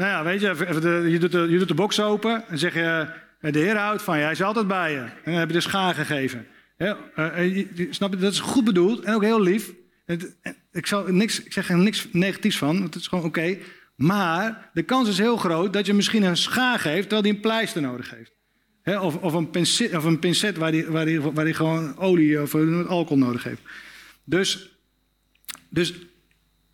[0.00, 3.06] nou ja, weet je, je, doet de, je doet de box open en zeg je,
[3.50, 4.98] de Heer houdt van je, hij is altijd bij je.
[4.98, 6.46] En dan heb je de schaar gegeven.
[6.76, 6.96] Ja,
[7.90, 9.72] snap je, dat is goed bedoeld en ook heel lief.
[10.06, 10.32] Ik,
[11.06, 13.58] niks, ik zeg er niks negatiefs van, het is gewoon oké.
[13.96, 17.40] Maar de kans is heel groot dat je misschien een schaar geeft terwijl hij een
[17.40, 18.32] pleister nodig heeft.
[19.02, 23.18] of, of, een pincet, of een pincet waar hij waar waar gewoon olie of alcohol
[23.18, 23.62] nodig heeft.
[24.24, 24.78] Dus,
[25.68, 25.94] dus,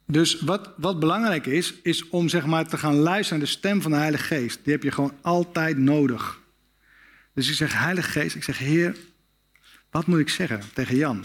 [0.06, 3.82] dus wat, wat belangrijk is, is om zeg maar, te gaan luisteren naar de stem
[3.82, 4.60] van de Heilige Geest.
[4.62, 6.40] Die heb je gewoon altijd nodig.
[7.34, 8.96] Dus ik zeg, Heilige Geest, ik zeg, Heer,
[9.90, 11.24] wat moet ik zeggen tegen Jan?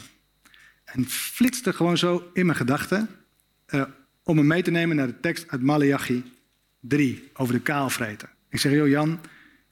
[0.84, 3.10] En flitste gewoon zo in mijn gedachten
[3.70, 3.84] uh,
[4.24, 6.24] om hem mee te nemen naar de tekst uit Malachi
[6.80, 8.30] 3 over de kaalvreten.
[8.50, 9.20] Ik zeg, joh Jan,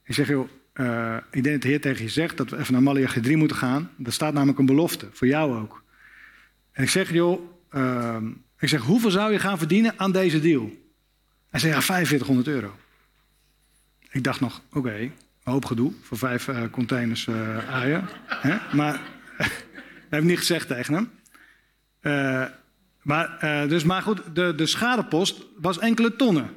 [0.03, 2.73] ik zeg, joh, uh, ik denk dat de Heer tegen je zegt dat we even
[2.73, 3.91] naar Malachi 3 moeten gaan.
[3.97, 5.83] Dat staat namelijk een belofte, voor jou ook.
[6.71, 7.41] En ik zeg, joh,
[7.71, 8.17] uh,
[8.59, 10.71] ik zeg, hoeveel zou je gaan verdienen aan deze deal?
[11.49, 12.75] Hij zei, ja, 4500 euro.
[14.11, 15.11] Ik dacht nog, oké, okay,
[15.43, 18.07] hoop gedoe voor vijf uh, containers uh, uien.
[18.25, 18.57] Hè?
[18.75, 19.01] Maar
[20.09, 21.11] heb ik niet gezegd tegen hem.
[22.01, 22.45] Uh,
[23.01, 23.37] maar,
[23.67, 26.49] dus, maar goed, de, de schadepost was enkele tonnen.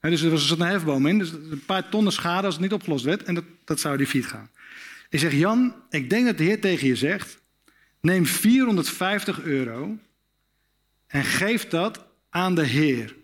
[0.00, 1.18] Dus er was een hefboom in.
[1.18, 3.22] Dus een paar tonnen schade als het niet opgelost werd.
[3.22, 4.50] En dat, dat zou die fiet gaan.
[5.08, 7.40] Ik zeg, Jan, ik denk dat de Heer tegen je zegt...
[8.00, 9.98] neem 450 euro
[11.10, 13.16] en geef dat aan de Heer.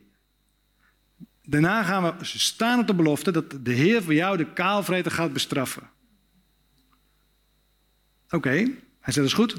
[1.44, 5.32] Daarna gaan we staan op de belofte dat de Heer voor jou de kaalvreten gaat
[5.32, 5.82] bestraffen.
[8.30, 9.56] Oké, hij zegt, dat is goed.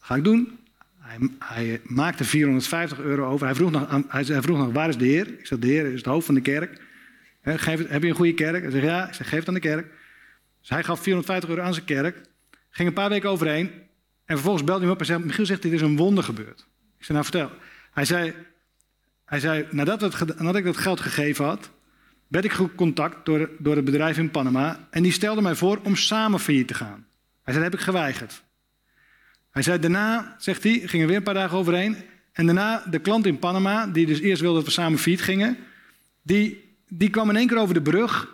[0.00, 0.58] Ga ik doen.
[0.98, 3.46] Hij, hij, maakte 450 euro over.
[3.46, 5.28] Hij vroeg, nog, hij vroeg nog, waar is de Heer?
[5.38, 6.82] Ik zeg, de Heer is het hoofd van de kerk.
[7.40, 8.62] He, geef, heb je een goede kerk?
[8.62, 9.08] Hij zegt, ja.
[9.08, 9.86] Ik zeg, geef het aan de kerk.
[10.60, 12.20] Dus hij gaf 450 euro aan zijn kerk.
[12.70, 13.70] Ging een paar weken overheen.
[14.24, 16.66] En vervolgens belde hij me op en zei, Michiel zegt, dit is een wonder gebeurd.
[16.98, 17.50] Ik zei, nou vertel.
[17.98, 18.34] Hij zei,
[19.24, 21.70] hij zei nadat, het, nadat ik dat geld gegeven had,
[22.28, 24.88] werd ik gecontact door, door het bedrijf in Panama.
[24.90, 27.06] En die stelde mij voor om samen failliet te gaan.
[27.42, 28.42] Hij zei, dat heb ik geweigerd.
[29.50, 31.96] Hij zei daarna, zegt hij, gingen weer een paar dagen overheen.
[32.32, 35.56] En daarna de klant in Panama, die dus eerst wilde dat we samen fiets gingen,
[36.22, 38.28] die, die kwam in één keer over de brug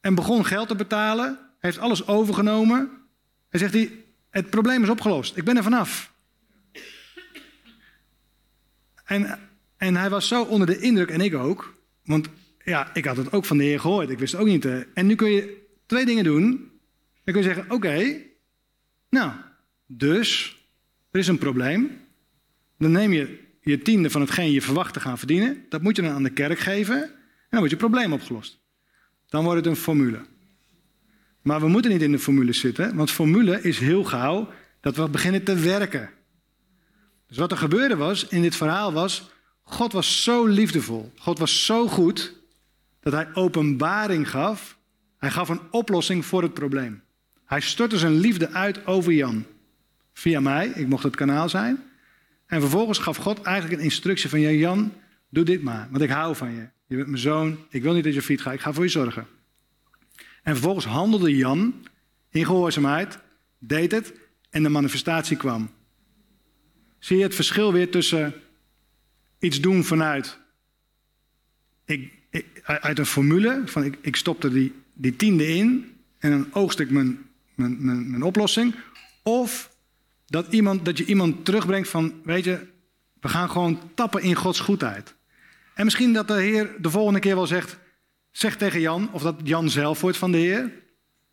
[0.00, 1.38] en begon geld te betalen.
[1.58, 2.90] Heeft alles overgenomen.
[3.48, 3.92] Hij zegt hij,
[4.30, 5.36] het probleem is opgelost.
[5.36, 6.09] Ik ben er vanaf.
[9.10, 9.38] En,
[9.76, 11.74] en hij was zo onder de indruk, en ik ook.
[12.04, 12.28] Want
[12.64, 14.10] ja, ik had het ook van de Heer gehoord.
[14.10, 14.64] Ik wist ook niet.
[14.64, 16.70] Uh, en nu kun je twee dingen doen.
[17.24, 18.16] Dan kun je zeggen, oké,
[19.08, 19.32] nou,
[19.86, 20.56] dus
[21.10, 21.90] er is een probleem.
[22.78, 25.64] Dan neem je je tiende van hetgeen je verwacht te gaan verdienen.
[25.68, 27.02] Dat moet je dan aan de kerk geven.
[27.02, 27.10] En
[27.50, 28.60] dan wordt je probleem opgelost.
[29.28, 30.20] Dan wordt het een formule.
[31.42, 32.96] Maar we moeten niet in de formule zitten.
[32.96, 36.10] Want formule is heel gauw dat we beginnen te werken.
[37.30, 39.30] Dus wat er gebeurde was, in dit verhaal was...
[39.62, 41.12] God was zo liefdevol.
[41.16, 42.34] God was zo goed
[43.00, 44.78] dat hij openbaring gaf.
[45.18, 47.02] Hij gaf een oplossing voor het probleem.
[47.44, 49.44] Hij stortte zijn liefde uit over Jan
[50.12, 50.68] via mij.
[50.68, 51.82] Ik mocht het kanaal zijn.
[52.46, 54.40] En vervolgens gaf God eigenlijk een instructie van...
[54.40, 54.92] Ja, Jan,
[55.28, 56.68] doe dit maar, want ik hou van je.
[56.86, 58.90] Je bent mijn zoon, ik wil niet dat je fiet gaat, ik ga voor je
[58.90, 59.26] zorgen.
[60.42, 61.86] En vervolgens handelde Jan
[62.30, 63.18] in gehoorzaamheid,
[63.58, 64.12] deed het
[64.50, 65.70] en de manifestatie kwam.
[67.00, 68.34] Zie je het verschil weer tussen
[69.38, 70.38] iets doen vanuit...
[71.84, 72.12] Ik,
[72.64, 76.90] uit een formule, van ik, ik stopte die, die tiende in en dan oogst ik
[76.90, 78.74] mijn, mijn, mijn, mijn oplossing.
[79.22, 79.76] Of
[80.26, 82.66] dat, iemand, dat je iemand terugbrengt van, weet je,
[83.20, 85.14] We gaan gewoon tappen in Gods goedheid.
[85.74, 87.78] En misschien dat de Heer de volgende keer wel zegt,
[88.30, 90.72] zeg tegen Jan, of dat Jan zelf wordt van de Heer.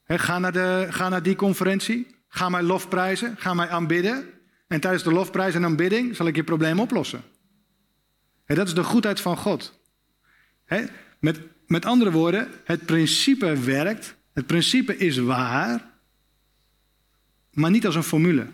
[0.05, 4.29] ga, naar de, ga naar die conferentie, ga mij lofprijzen, ga mij aanbidden.
[4.67, 7.23] En tijdens de lofprijs en aanbidding zal ik je probleem oplossen.
[8.45, 9.79] dat is de goedheid van God.
[11.19, 15.89] met, met andere woorden, het principe werkt, het principe is waar,
[17.51, 18.47] maar niet als een formule.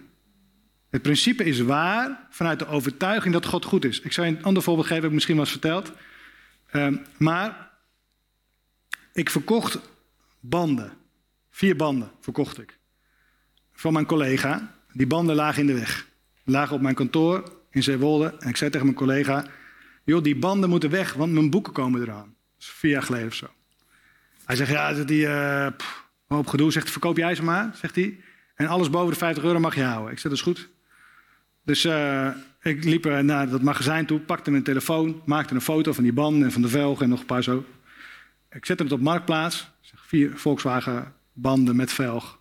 [0.90, 4.02] Het principe is waar vanuit de overtuiging dat God goed is.
[4.02, 5.92] Ik zou een ander voorbeeld geven, heb ik misschien wel eens verteld.
[6.72, 7.72] Ehm, maar
[9.14, 9.80] ik verkocht
[10.40, 10.94] banden.
[11.50, 12.80] Vier banden verkocht ik.
[13.72, 14.76] Van mijn collega.
[14.94, 16.08] Die banden lagen in de weg.
[16.44, 18.36] Lagen op mijn kantoor in Zeewolde.
[18.40, 19.46] En ik zei tegen mijn collega:
[20.04, 22.36] Joh, die banden moeten weg, want mijn boeken komen eraan.
[22.54, 23.48] Dat is vier jaar geleden of zo.
[24.46, 25.28] Hij zegt: Ja, die.
[25.78, 26.72] Pff, hoop gedoe.
[26.72, 28.20] Zegt: Verkoop jij ze maar, zegt hij.
[28.56, 30.12] En alles boven de 50 euro mag je houden.
[30.12, 30.70] Ik zeg: Dat is goed.
[31.66, 32.28] Dus uh,
[32.62, 36.44] ik liep naar dat magazijn toe, pakte mijn telefoon, maakte een foto van die banden
[36.44, 37.66] en van de velgen en nog een paar zo.
[38.50, 39.72] Ik zette het op marktplaats.
[39.96, 42.40] Vier Volkswagen banden met velg.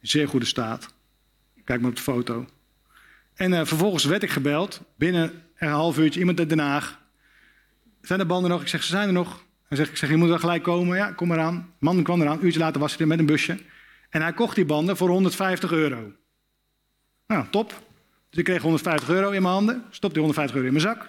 [0.00, 0.94] In zeer goede staat.
[1.66, 2.46] Kijk maar op de foto.
[3.34, 4.80] En uh, vervolgens werd ik gebeld.
[4.96, 7.00] Binnen een half uurtje iemand uit Den Haag.
[8.02, 8.60] Zijn de banden nog?
[8.60, 9.44] Ik zeg, ze zijn er nog.
[9.68, 10.96] Hij zegt, ik zeg, je moet wel gelijk komen.
[10.96, 11.54] Ja, kom eraan.
[11.54, 12.38] De man kwam eraan.
[12.38, 13.58] Een uurtje later was hij er met een busje.
[14.10, 16.12] En hij kocht die banden voor 150 euro.
[17.26, 17.84] Nou, top.
[18.30, 21.02] Dus ik kreeg 150 euro in mijn handen, stopte die 150 euro in mijn zak.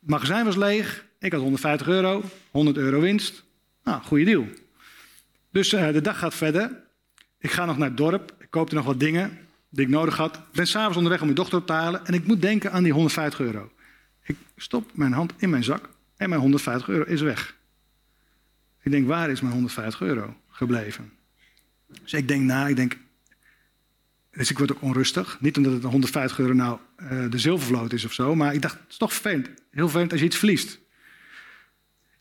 [0.00, 3.44] Het magazijn was leeg, ik had 150 euro, 100 euro winst.
[3.84, 4.46] Nou, goede deal.
[5.50, 6.82] Dus uh, de dag gaat verder.
[7.38, 9.38] Ik ga nog naar het dorp, ik koopte nog wat dingen
[9.70, 10.36] die ik nodig had.
[10.36, 12.82] Ik ben s'avonds onderweg om mijn dochter op te halen en ik moet denken aan
[12.82, 13.72] die 150 euro.
[14.22, 17.56] Ik stop mijn hand in mijn zak en mijn 150 euro is weg.
[18.82, 21.12] Ik denk, waar is mijn 150 euro gebleven?
[22.02, 22.96] Dus ik denk na, ik denk,
[24.30, 25.38] dus ik word ook onrustig.
[25.40, 28.34] Niet omdat het 150 euro nou uh, de zilvervloot is of zo.
[28.34, 29.46] Maar ik dacht, het is toch vervelend.
[29.46, 30.78] Heel vervelend als je iets verliest.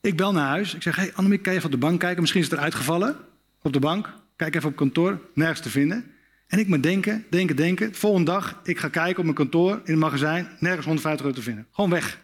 [0.02, 0.76] Ik bel naar huis.
[0.76, 2.20] Ik zeg, hey Annemiek, kan je even op de bank kijken?
[2.20, 3.18] Misschien is het eruit gevallen.
[3.62, 4.14] Op de bank.
[4.36, 5.22] Kijk even op kantoor.
[5.34, 6.12] Nergens te vinden.
[6.50, 7.91] En ik moet denken, denken, denken.
[7.91, 10.50] De volgende dag, ik ga kijken op mijn kantoor in het magazijn.
[10.60, 11.68] Nergens 150 euro te vinden.
[11.72, 12.20] Gewoon weg.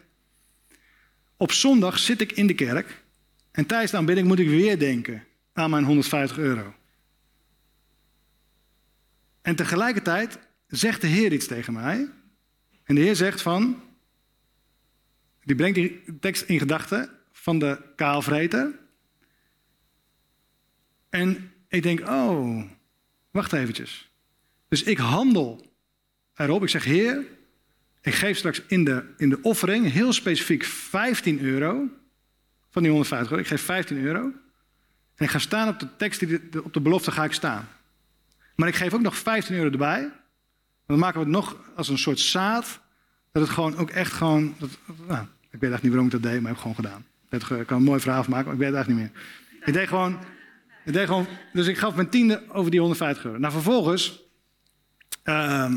[1.36, 3.02] Op zondag zit ik in de kerk.
[3.50, 6.74] En tijdens de aanbidding moet ik weer denken aan mijn 150 euro.
[9.42, 12.08] En tegelijkertijd zegt de Heer iets tegen mij.
[12.84, 13.82] En de Heer zegt van,
[15.44, 18.78] die brengt die tekst in gedachten van de kaalvreter.
[21.08, 22.62] En ik denk, oh,
[23.30, 24.05] wacht eventjes.
[24.76, 25.74] Dus ik handel
[26.34, 26.62] erop.
[26.62, 27.24] Ik zeg, Heer,
[28.00, 31.88] ik geef straks in de, in de offering heel specifiek 15 euro.
[32.70, 33.42] Van die 150 euro.
[33.42, 34.20] Ik geef 15 euro.
[35.14, 37.68] En ik ga staan op de tekst, die, op de belofte ga ik staan.
[38.56, 40.12] Maar ik geef ook nog 15 euro erbij.
[40.86, 42.80] Dan maken we het nog als een soort zaad.
[43.32, 44.54] Dat het gewoon ook echt gewoon.
[44.58, 47.04] Dat, nou, ik weet eigenlijk niet waarom ik dat deed, maar ik heb gewoon gedaan.
[47.60, 49.66] Ik kan een mooi verhaal maken, maar ik weet het eigenlijk niet meer.
[49.66, 50.18] Ik deed gewoon.
[50.84, 53.38] Ik deed gewoon dus ik gaf mijn tiende over die 150 euro.
[53.38, 54.24] Nou, vervolgens
[55.28, 55.72] uh,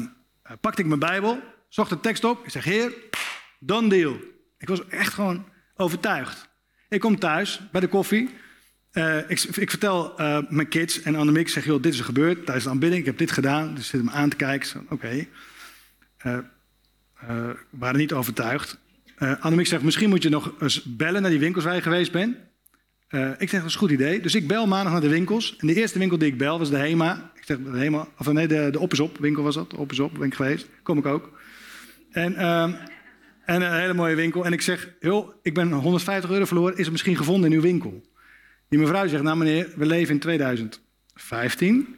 [0.62, 2.43] pakte ik mijn Bijbel, zocht de tekst op.
[2.43, 2.93] Ik zeg: Heer,
[3.60, 4.18] done deal.
[4.58, 5.45] Ik was echt gewoon
[5.76, 6.50] overtuigd.
[6.89, 8.30] Ik kom thuis bij de koffie.
[8.93, 12.45] Uh, ik, ik, vertel uh, mijn kids en Annemiek, zeg, joh, dit is er gebeurd
[12.45, 13.02] tijdens de aanbidding.
[13.02, 13.76] Ik heb dit gedaan.
[13.76, 14.82] Dus zitten me aan te kijken.
[14.82, 14.93] Oké.
[14.93, 15.30] Okay.
[16.26, 16.38] Uh,
[17.14, 18.78] eh, waren niet overtuigd.
[19.39, 22.38] Annemiek zegt, misschien moet je nog eens bellen naar die winkels waar je geweest bent.
[23.38, 24.20] Ik zeg, dat is een goed idee.
[24.20, 25.55] Dus ik bel maandag naar de winkels.
[25.57, 27.32] En de eerste winkel die ik bel was de HEMA.
[27.36, 29.74] Ik zeg, de HEMA, of nee, de, de Op is Op winkel was dat.
[29.74, 30.68] Op is Op ben ik geweest.
[30.84, 31.39] Kom ik ook.
[32.12, 32.74] En, ehm,
[33.45, 34.45] en een hele mooie winkel.
[34.45, 36.74] En ik zeg, joh, ik ben 150 euro verloren.
[36.74, 38.03] Is het misschien gevonden in uw winkel?
[38.70, 41.95] Die mevrouw zegt, nou meneer, we leven in 2015.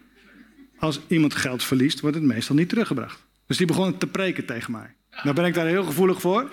[0.78, 3.26] Als iemand geld verliest, wordt het meestal niet teruggebracht.
[3.48, 4.96] Dus die begon te preken tegen mij.
[5.24, 6.52] Nou ben ik daar heel gevoelig voor.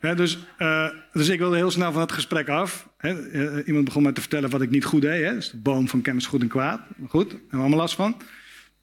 [0.00, 2.88] Dus, uh, dus ik wilde heel snel van het gesprek af.
[3.00, 5.24] uh, iemand begon mij te vertellen wat ik niet goed deed.
[5.24, 5.34] Hè?
[5.34, 6.80] Dus de boom van kennis goed en kwaad.
[7.08, 8.16] Goed, daar hebben we allemaal last van.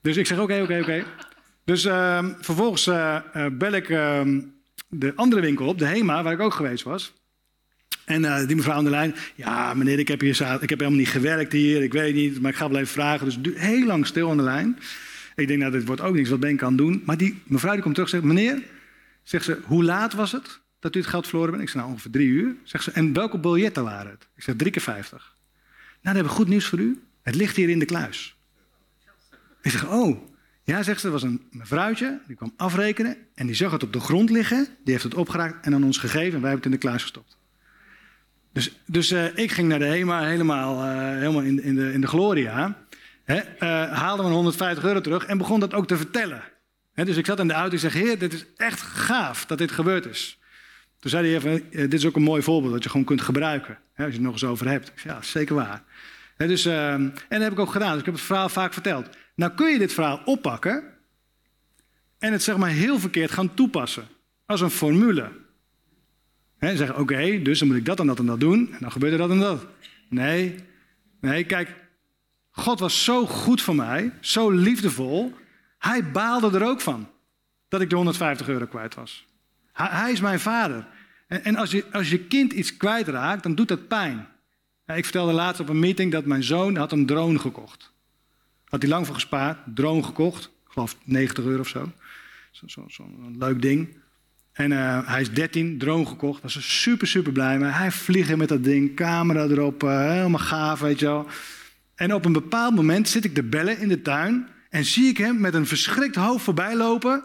[0.02, 1.04] Dus ik zeg oké, oké, oké.
[1.66, 3.18] Dus uh, vervolgens uh,
[3.52, 4.42] bel ik ehm,
[4.90, 7.14] de andere winkel op, de HEMA, waar ik ook geweest was.
[8.06, 11.10] En die mevrouw aan de lijn, ja meneer, ik heb, hier, ik heb helemaal niet
[11.10, 13.26] gewerkt hier, ik weet niet, maar ik ga wel even vragen.
[13.26, 14.78] Dus heel lang stil aan de lijn.
[15.36, 17.02] Ik denk, nou dit wordt ook niks, wat ben het doen?
[17.06, 18.62] Maar die mevrouw die komt terug en zegt, meneer,
[19.24, 21.64] zegt ze, hoe laat was het dat u het geld verloren bent?
[21.64, 22.56] Ik zeg, nou ongeveer drie uur.
[22.64, 24.28] Zegt ze, en welke biljetten waren het?
[24.36, 25.36] Ik zeg, drie keer vijftig.
[25.78, 27.02] Nou, dan hebben we goed nieuws voor u.
[27.22, 28.36] Het ligt hier in de kluis.
[29.62, 30.18] Ik zeg, oh.
[30.64, 33.94] Ja, zegt ze, er was een mevrouwtje, die kwam afrekenen en die zag het op
[33.94, 34.68] de grond liggen.
[34.84, 37.02] Die heeft het opgeraakt en aan ons gegeven en wij hebben het in de kluis
[37.02, 37.38] gestopt.
[38.54, 42.02] Dus, dus uh, ik ging naar de HEMA helemaal, uh, helemaal in, in, de, in
[42.02, 42.78] de gloria.
[43.24, 46.44] Hè, uh, haalde me 150 euro terug en begon dat ook te vertellen.
[46.94, 49.72] dus ik zat in de auto en zeg, heer, dit is echt gaaf dat dit
[49.72, 50.40] gebeurd is.
[51.00, 53.78] Toen zei hij even, dit is ook een mooi voorbeeld dat je gewoon kunt gebruiken.
[53.96, 54.92] als je het nog eens over hebt.
[55.04, 55.84] Ja, zeker waar.
[56.38, 57.90] dus, ehm, en dat heb ik ook gedaan.
[57.92, 59.10] Dus ik heb het verhaal vaak verteld.
[59.36, 60.84] Nou kun je dit verhaal oppakken
[62.20, 64.08] en het zeg maar heel verkeerd gaan toepassen.
[64.46, 65.32] Als een formule.
[66.58, 68.70] He, zeggen, oké, dus dan moet ik dat en dat en dat doen.
[68.72, 69.66] En dan gebeurt er dat en dat.
[70.10, 70.56] Nee,
[71.22, 71.76] nee, kijk.
[72.52, 75.34] God was zo goed voor mij, zo liefdevol.
[75.78, 77.10] Hij baalde er ook van
[77.68, 79.26] dat ik de 150 euro kwijt was.
[79.78, 80.88] Hij, hij is mijn vader.
[81.28, 84.28] En, en, als, je, als je kind iets kwijtraakt, dan doet dat pijn.
[84.86, 87.94] Ik vertelde laatst op een meeting dat mijn zoon had een drone gekocht.
[88.66, 90.46] Had hij lang voor gespaard, drone gekocht.
[90.46, 91.92] Ik geloof 90 euro of zo.
[92.52, 93.04] Zo'n zo,
[93.38, 93.98] leuk ding.
[94.52, 96.42] En uh, hij is 13, drone gekocht.
[96.42, 97.72] Was er super, super blij mee.
[97.72, 101.28] Hij vliegt met dat ding, camera erop, uh, helemaal gaaf, weet je wel.
[101.96, 104.48] En op een bepaald moment zit ik te bellen in de tuin.
[104.70, 107.24] En zie ik hem met een verschrikt hoofd voorbij lopen.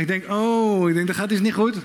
[0.00, 1.76] Ik denk, oh, ik denk, dat gaat iets niet goed.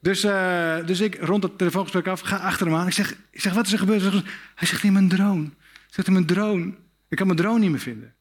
[0.00, 2.86] Dus, uh, dus ik rond het telefoongesprek af, ga achter hem aan.
[2.86, 4.02] Ik zeg, ik zeg wat is er gebeurd?
[4.54, 5.48] Hij zegt, in mijn drone.
[5.90, 6.72] Zegt in mijn drone.
[7.08, 8.14] Ik kan mijn drone niet meer vinden.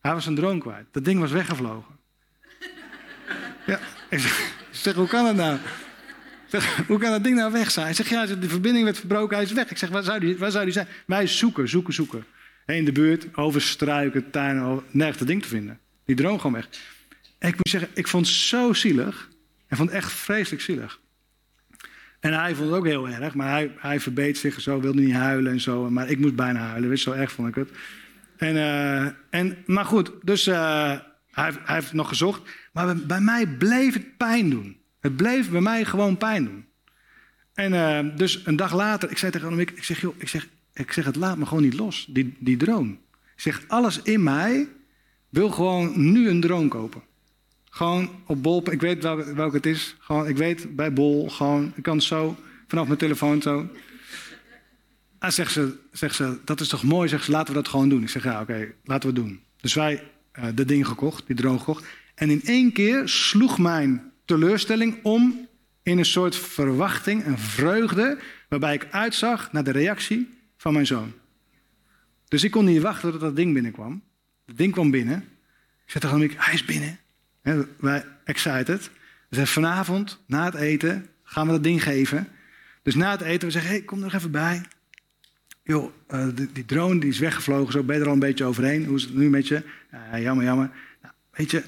[0.00, 0.86] Hij was zijn drone kwijt.
[0.90, 1.94] Dat ding was weggevlogen.
[3.66, 5.58] ja, ik zeg, zeg, hoe kan dat nou?
[6.46, 7.86] Zeg, hoe kan dat ding nou weg zijn?
[7.86, 9.70] Hij zegt, ja, de verbinding werd verbroken, hij is weg.
[9.70, 10.86] Ik zeg, waar zou die, waar zou die zijn?
[11.06, 12.24] Wij zoeken, zoeken, zoeken.
[12.66, 15.78] In de buurt, over struiken, tuinen, nergens dat ding te vinden.
[16.04, 16.68] Die drone gewoon weg.
[17.48, 19.28] Ik moet zeggen, ik vond het zo zielig.
[19.68, 21.00] Ik vond het echt vreselijk zielig.
[22.20, 25.14] En hij vond het ook heel erg, maar hij, hij verbeet zich zo, wilde niet
[25.14, 25.90] huilen en zo.
[25.90, 27.70] Maar ik moest bijna huilen, weet zo erg vond ik het.
[28.36, 30.54] En, uh, en, maar goed, dus uh,
[31.30, 32.42] hij, hij, heeft nog gezocht.
[32.72, 34.80] Maar bij mij bleef het pijn doen.
[35.00, 36.64] Het bleef bij mij gewoon pijn doen.
[37.54, 40.28] En uh, dus een dag later, ik zei tegen hem, ik, ik, zeg, joh, ik,
[40.28, 42.90] zeg, ik zeg, het laat me gewoon niet los, die, die drone.
[43.34, 44.68] Ik zeg, alles in mij
[45.28, 47.02] wil gewoon nu een drone kopen.
[47.70, 49.96] Gewoon op Bol, ik weet welke, welke het is.
[49.98, 53.68] Gewoon, ik weet bij Bol, gewoon, ik kan zo, vanaf mijn telefoon zo.
[55.18, 57.88] En zegt ze, zegt ze, dat is toch mooi, zegt ze, laten we dat gewoon
[57.88, 58.02] doen.
[58.02, 59.40] Ik zeg, ja, oké, laten we het doen.
[59.60, 60.02] Dus wij
[60.38, 61.84] uh, dat ding gekocht, die drone gekocht.
[62.14, 65.48] En in één keer sloeg mijn teleurstelling om
[65.82, 68.18] in een soort verwachting, een vreugde,
[68.48, 71.12] waarbij ik uitzag naar de reactie van mijn zoon.
[72.28, 74.02] Dus ik kon niet wachten tot dat ding binnenkwam.
[74.46, 75.18] Het ding kwam binnen.
[75.84, 76.98] Ik zei tegen hem, hij is binnen.
[77.78, 78.90] Wij excited.
[79.28, 82.28] We zeggen vanavond, na het eten, gaan we dat ding geven.
[82.82, 84.62] Dus na het eten, we zeggen, hey, kom er nog even bij.
[85.62, 88.44] Joh, uh, die, die, drone die is weggevlogen, zo ben je er al een beetje
[88.44, 88.84] overheen.
[88.84, 89.62] Hoe is het nu met je?
[90.16, 90.70] Jammer, jammer.
[91.02, 91.60] Nou, weet je,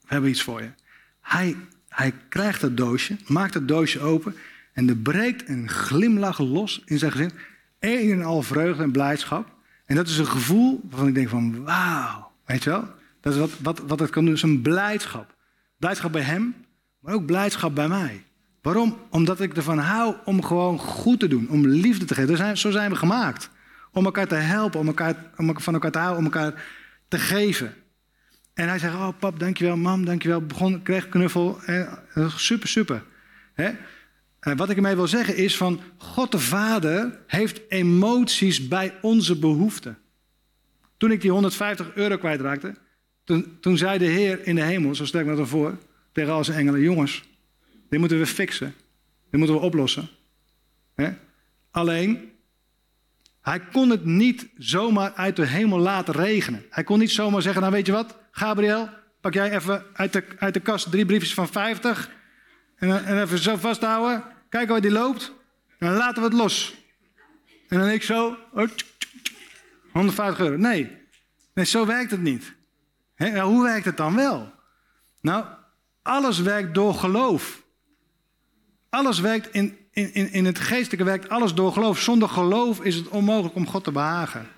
[0.00, 0.70] we hebben iets voor je.
[1.20, 1.56] Hij,
[1.88, 4.34] hij krijgt dat doosje, maakt het doosje open
[4.72, 7.34] en er breekt een glimlach los in zijn gezicht.
[7.78, 9.56] Een en al vreugde en blijdschap.
[9.84, 12.88] En dat is een gevoel waarvan ik denk van, wauw, weet je wel?
[13.20, 15.36] Dat is wat, wat, wat het kan doen, is een blijdschap.
[15.78, 16.54] Blijdschap bij hem,
[17.00, 18.24] maar ook blijdschap bij mij.
[18.62, 18.98] Waarom?
[19.10, 22.58] Omdat ik ervan hou om gewoon goed te doen, om liefde te geven.
[22.58, 23.50] Zo zijn we gemaakt.
[23.92, 26.64] Om elkaar te helpen, om, elkaar, om van elkaar te houden, om elkaar
[27.08, 27.74] te geven.
[28.54, 30.46] En hij zegt, oh pap, dankjewel, mam, dankjewel.
[30.46, 31.60] Begon, kreeg knuffel.
[32.36, 33.02] super, super.
[33.54, 33.70] Hè?
[34.40, 39.98] Wat ik ermee wil zeggen is van, God de Vader heeft emoties bij onze behoeften.
[40.96, 42.74] Toen ik die 150 euro kwijtraakte,
[43.28, 45.78] toen, toen zei de Heer in de hemel, zo stel ik me dat voor,
[46.12, 47.24] tegen al zijn engelen, jongens,
[47.88, 48.74] dit moeten we fixen.
[49.30, 50.08] Dit moeten we oplossen.
[51.70, 52.32] Alleen,
[53.40, 56.64] hij kon het niet zomaar uit de hemel laten regenen.
[56.70, 58.88] Hij kon niet zomaar zeggen, nou weet je wat, Gabriel,
[59.20, 62.10] pak jij even uit de, uit de kast drie briefjes van 50
[62.76, 64.24] en, en even zo vasthouden.
[64.48, 65.32] Kijken waar die loopt.
[65.78, 66.74] En dan laten we het los.
[67.68, 68.36] En dan ik zo,
[69.92, 70.56] 150 euro.
[70.56, 70.96] Nee,
[71.54, 72.56] nee zo werkt het niet.
[73.18, 74.52] Hoe werkt het dan wel?
[75.20, 75.44] Nou,
[76.02, 77.62] alles werkt door geloof.
[78.90, 81.98] Alles werkt in, in, in het geestelijke werkt alles door geloof.
[81.98, 84.48] Zonder geloof is het onmogelijk om God te behagen.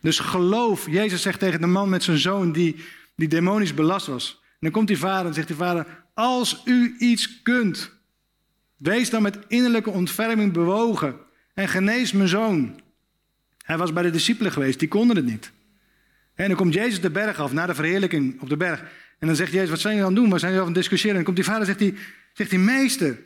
[0.00, 0.86] Dus geloof.
[0.90, 2.84] Jezus zegt tegen de man met zijn zoon die,
[3.16, 4.40] die demonisch belast was.
[4.42, 7.92] En dan komt die vader en zegt die vader: Als u iets kunt,
[8.76, 11.16] wees dan met innerlijke ontferming bewogen
[11.54, 12.80] en genees mijn zoon.
[13.64, 15.52] Hij was bij de discipelen geweest, die konden het niet.
[16.38, 18.80] En dan komt Jezus de berg af, na de verheerlijking op de berg.
[19.18, 20.30] En dan zegt Jezus, wat zijn jullie het doen?
[20.30, 21.18] Waar zijn jullie aan het discussiëren?
[21.18, 21.94] En dan komt die vader zegt hij,
[22.32, 23.18] zegt hij, meester,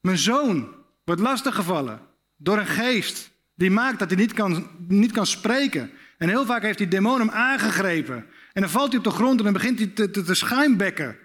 [0.00, 2.00] mijn zoon wordt lastiggevallen
[2.36, 5.90] door een geest die maakt dat hij niet kan, niet kan spreken.
[6.18, 8.26] En heel vaak heeft die demon hem aangegrepen.
[8.52, 11.16] En dan valt hij op de grond en dan begint hij te, te, te schuimbekken.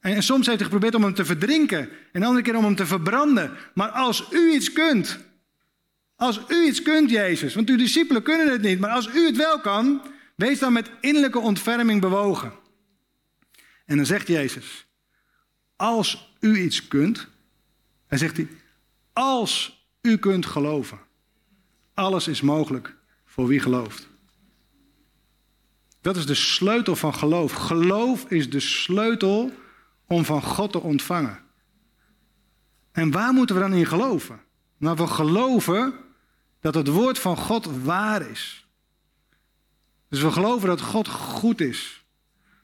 [0.00, 1.78] En, en, soms heeft hij geprobeerd om hem te verdrinken.
[1.78, 3.52] En een andere keer om hem te verbranden.
[3.74, 5.18] Maar als u iets kunt.
[6.16, 7.54] Als u iets kunt, Jezus.
[7.54, 8.80] Want uw discipelen kunnen het niet.
[8.80, 10.02] Maar als u het wel kan.
[10.40, 12.52] Wees dan met innerlijke ontferming bewogen.
[13.86, 14.86] En dan zegt Jezus,
[15.76, 17.28] als u iets kunt,
[18.06, 18.48] hij zegt hij,
[19.12, 20.98] als u kunt geloven,
[21.94, 24.08] alles is mogelijk voor wie gelooft.
[26.00, 27.52] Dat is de sleutel van geloof.
[27.52, 29.52] Geloof is de sleutel
[30.06, 31.40] om van God te ontvangen.
[32.92, 34.40] En waar moeten we dan in geloven?
[34.76, 35.94] Nou, we geloven
[36.60, 38.69] dat het woord van God waar is.
[40.10, 42.04] Dus we geloven dat God goed is.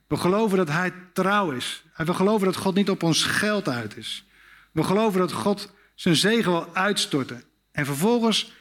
[0.06, 1.84] We geloven dat Hij trouw is.
[1.94, 4.26] En we geloven dat God niet op ons geld uit is.
[4.72, 7.42] We geloven dat God zijn zegen wil uitstorten.
[7.72, 8.52] En vervolgens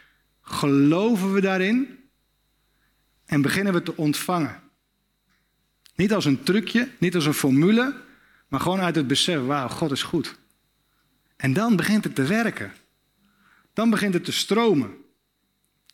[0.41, 1.99] geloven we daarin
[3.25, 4.61] en beginnen we te ontvangen.
[5.95, 8.01] Niet als een trucje, niet als een formule,
[8.47, 10.35] maar gewoon uit het besef, wauw, God is goed.
[11.35, 12.73] En dan begint het te werken.
[13.73, 14.95] Dan begint het te stromen.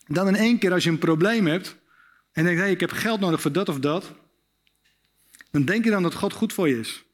[0.06, 1.76] Dan in één keer als je een probleem hebt
[2.32, 4.12] en denkt, hey, ik heb geld nodig voor dat of dat,
[5.50, 7.04] dan denk je dan dat God goed voor je is.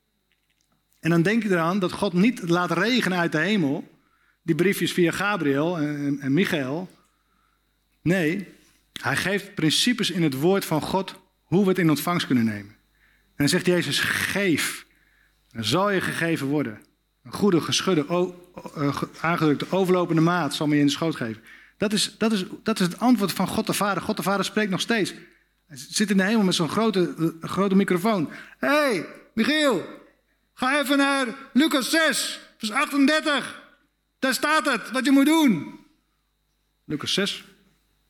[1.00, 3.88] En dan denk je eraan dat God niet laat regenen uit de hemel,
[4.42, 6.90] die briefjes via Gabriel en, en Michael.
[8.02, 8.48] Nee,
[9.00, 12.70] hij geeft principes in het woord van God hoe we het in ontvangst kunnen nemen.
[12.70, 14.86] En dan zegt Jezus, geef.
[15.50, 16.80] Dan zal je gegeven worden.
[17.22, 18.32] Een goede, geschudde,
[18.76, 21.42] uh, aangedrukte, overlopende maat zal me je in de schoot geven.
[21.79, 24.03] Dat is, dat, is, dat is het antwoord van God de Vader.
[24.03, 25.14] God de Vader spreekt nog steeds.
[25.66, 28.31] Hij zit in de hemel met zo'n grote, uh, grote microfoon.
[28.59, 29.87] Hé, hey, Michiel,
[30.55, 33.62] ga even naar Lucas 6, vers 38.
[34.18, 35.81] Daar staat het, wat je moet doen.
[36.85, 37.45] Lucas 6,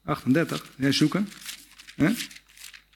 [0.04, 0.64] 38.
[0.76, 1.28] Jij zoeken.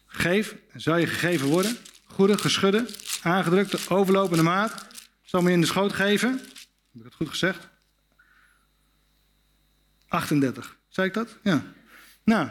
[0.07, 1.77] Geef, zal je gegeven worden.
[2.05, 2.87] Goede, geschudde,
[3.23, 4.87] aangedrukte, overlopende maat.
[5.23, 6.31] Zal me in de schoot geven.
[6.31, 7.69] Heb ik het goed gezegd?
[10.13, 10.77] 38.
[10.89, 11.39] Zei ik dat?
[11.43, 11.63] Ja.
[12.25, 12.49] Nou,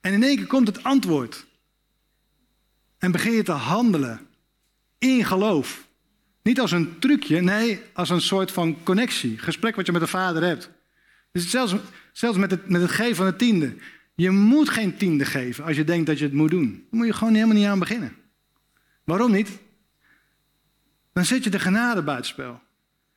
[0.00, 1.46] en in één keer komt het antwoord.
[2.98, 4.26] En begin je te handelen
[4.98, 5.86] in geloof.
[6.42, 9.38] Niet als een trucje, nee, als een soort van connectie.
[9.38, 10.70] Gesprek wat je met de vader hebt.
[11.32, 11.74] Dus zelfs,
[12.12, 13.76] zelfs met, het, met het geven van de tiende.
[14.14, 16.86] Je moet geen tiende geven als je denkt dat je het moet doen.
[16.90, 18.16] Dan moet je gewoon helemaal niet aan beginnen.
[19.04, 19.50] Waarom niet?
[21.12, 22.62] Dan zet je de genade buitenspel.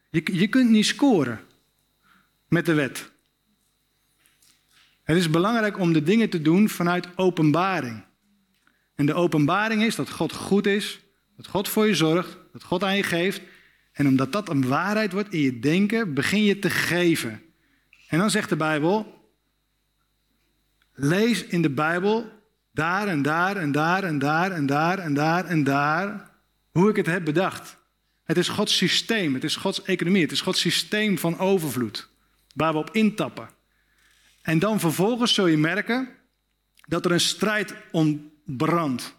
[0.10, 1.40] Je, je kunt niet scoren
[2.48, 3.12] met de wet.
[5.08, 8.04] Het is belangrijk om de dingen te doen vanuit openbaring.
[8.96, 11.00] En de openbaring is dat God goed is,
[11.36, 13.42] dat God voor je zorgt, dat God aan je geeft.
[13.92, 17.42] En omdat dat een waarheid wordt in je denken, begin je te geven.
[18.08, 19.24] En dan zegt de Bijbel,
[20.94, 22.32] lees in de Bijbel
[22.72, 26.32] daar en daar en daar en daar en daar en daar en daar
[26.72, 27.78] hoe ik het heb bedacht.
[28.24, 32.10] Het is Gods systeem, het is Gods economie, het is Gods systeem van overvloed,
[32.56, 33.56] waar we op intappen.
[34.48, 36.10] En dan vervolgens zul je merken
[36.88, 39.16] dat er een strijd ontbrandt.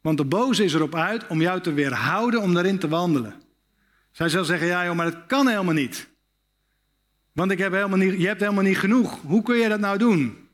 [0.00, 3.34] Want de boze is erop uit om jou te weerhouden om daarin te wandelen.
[4.12, 6.08] Zij zal zeggen, ja joh, maar dat kan helemaal niet.
[7.32, 9.20] Want ik heb helemaal niet, je hebt helemaal niet genoeg.
[9.20, 10.48] Hoe kun je dat nou doen?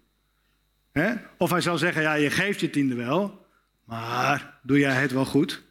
[1.38, 3.46] Of hij zal zeggen, ja je geeft je tiende wel,
[3.84, 5.62] maar doe jij het wel goed?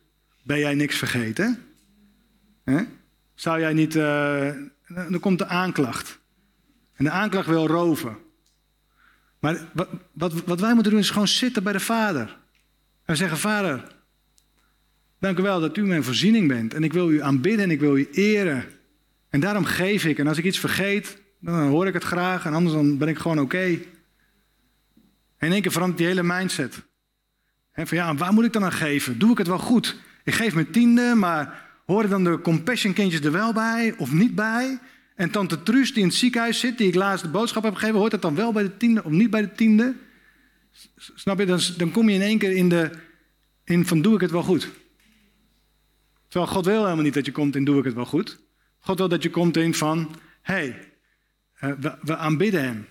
[0.43, 1.63] Ben jij niks vergeten?
[3.33, 4.51] Zou jij niet, uh,
[4.87, 6.20] dan komt de aanklacht.
[7.01, 8.17] En de aanklacht wil roven.
[9.39, 12.37] Maar wat, wat, wat wij moeten doen is gewoon zitten bij de Vader.
[13.05, 13.83] En zeggen: Vader,
[15.19, 16.73] dank u wel dat u mijn voorziening bent.
[16.73, 18.65] En ik wil u aanbidden en ik wil u eren.
[19.29, 20.19] En daarom geef ik.
[20.19, 22.45] En als ik iets vergeet, dan hoor ik het graag.
[22.45, 23.65] En anders dan ben ik gewoon oké.
[23.65, 23.79] En
[25.37, 26.83] in één keer verandert die hele mindset.
[27.71, 29.19] En van ja, waar moet ik dan aan geven?
[29.19, 29.99] Doe ik het wel goed?
[30.23, 34.35] Ik geef mijn tiende, maar horen dan de compassion kindjes er wel bij of niet
[34.35, 34.79] bij?
[35.21, 37.99] En tante Truus die in het ziekenhuis zit, die ik laatst de boodschap heb gegeven,
[37.99, 39.95] hoort dat dan wel bij de tiende of niet bij de tiende?
[40.95, 41.45] Snap je?
[41.45, 42.91] Dan, dan kom je in één keer in, de,
[43.63, 44.69] in van doe ik het wel goed.
[46.27, 48.39] Terwijl God wil helemaal niet dat je komt in doe ik het wel goed.
[48.79, 50.93] God wil dat je komt in van, hey,
[51.53, 52.87] eh, we, we aanbidden hem.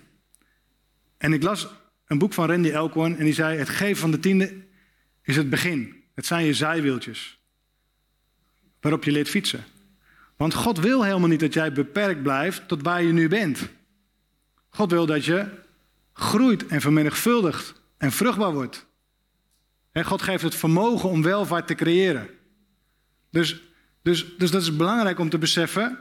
[1.17, 1.67] En ik las
[2.05, 4.65] een boek van Randy Elkhorn en die zei, het geven van de tiende
[5.23, 6.03] is het begin.
[6.13, 7.39] Het zijn je zijwieltjes
[8.79, 9.63] waarop je leert fietsen.
[10.41, 13.69] Want God wil helemaal niet dat jij beperkt blijft tot waar je nu bent.
[14.69, 15.45] God wil dat je
[16.13, 18.85] groeit en vermenigvuldigt en vruchtbaar wordt.
[19.91, 22.29] En God geeft het vermogen om welvaart te creëren.
[23.29, 23.61] Dus,
[24.01, 25.97] dus, dus dat is belangrijk om te beseffen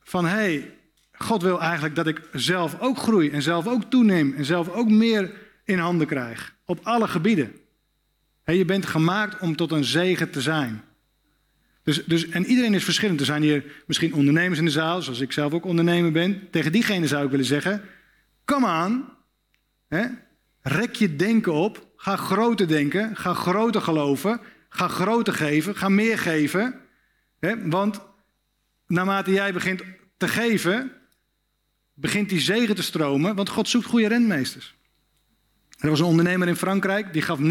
[0.00, 0.78] van hé, hey,
[1.12, 4.90] God wil eigenlijk dat ik zelf ook groei en zelf ook toeneem en zelf ook
[4.90, 5.32] meer
[5.64, 6.54] in handen krijg.
[6.64, 7.52] Op alle gebieden.
[8.44, 10.84] Je bent gemaakt om tot een zegen te zijn.
[11.84, 13.20] Dus, dus, en iedereen is verschillend.
[13.20, 16.48] Er zijn hier misschien ondernemers in de zaal, zoals ik zelf ook ondernemer ben.
[16.50, 17.82] Tegen diegene zou ik willen zeggen:
[18.44, 19.08] kom aan,
[20.60, 24.40] rek je denken op, ga groter denken, ga groter geloven,
[24.74, 26.80] Ga groter geven, ga meer geven.
[27.40, 27.68] Hè?
[27.68, 28.00] Want
[28.86, 29.82] naarmate jij begint
[30.16, 30.92] te geven,
[31.94, 34.74] begint die zegen te stromen, want God zoekt goede rentmeesters.
[35.78, 37.42] Er was een ondernemer in Frankrijk, die gaf 90%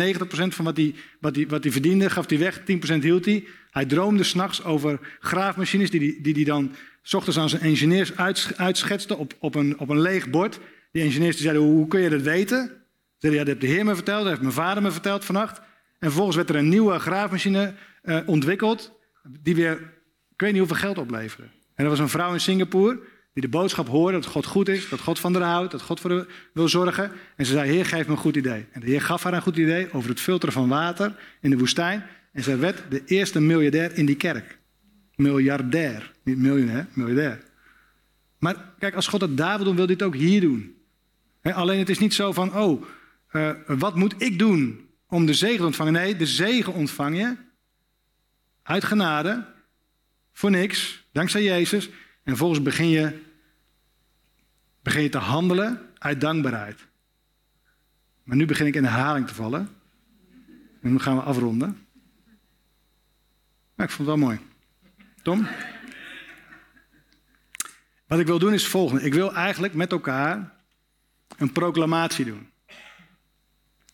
[0.47, 2.63] van wat hij, wat wat verdiende, gaf hij weg, 10%
[2.99, 3.43] hield hij.
[3.71, 6.71] Hij droomde s'nachts over graafmachines die hij die, die dan
[7.01, 8.17] s ochtends aan zijn engineers
[8.57, 10.59] uitschetste op, op, een, op een leeg bord.
[10.91, 12.71] Die engineers die zeiden, hoe kun je dat weten?
[13.17, 15.57] Zeiden, ja, dat heeft de Heer me verteld, dat heeft mijn vader me verteld vannacht.
[15.57, 15.65] En
[16.09, 18.91] vervolgens werd er een nieuwe graafmachine uh, ontwikkeld,
[19.41, 19.71] die weer,
[20.29, 21.47] ik weet niet hoeveel geld opleverde.
[21.75, 22.99] En er was een vrouw in Singapore,
[23.33, 25.99] die de boodschap hoorde dat God goed is, dat God van haar houdt, dat God
[25.99, 27.11] voor wil zorgen.
[27.35, 28.65] En ze zei, Heer, geef me een goed idee.
[28.71, 31.57] En de Heer gaf haar een goed idee over het filteren van water in de
[31.57, 32.03] woestijn.
[32.31, 34.57] En zij werd de eerste miljardair in die kerk.
[35.15, 37.43] Miljardair, niet miljonair, miljardair.
[38.37, 40.75] Maar kijk, als God het daar wil doen, wil hij het ook hier doen.
[41.41, 42.83] alleen het is niet zo van, oh,
[43.31, 45.93] uh, wat moet ik doen om de zegen te ontvangen?
[45.93, 47.35] Nee, de zegen ontvang je
[48.63, 49.45] uit genade,
[50.33, 51.89] voor niks, dankzij Jezus.
[52.23, 53.21] En vervolgens begin je,
[54.81, 56.87] begin je te handelen uit dankbaarheid.
[58.23, 59.69] Maar nu begin ik in herhaling te vallen.
[60.81, 61.87] En nu gaan we afronden.
[63.75, 64.39] Maar ik vond het wel mooi.
[65.21, 65.47] Tom?
[68.07, 69.03] Wat ik wil doen is het volgende.
[69.03, 70.53] Ik wil eigenlijk met elkaar
[71.37, 72.49] een proclamatie doen.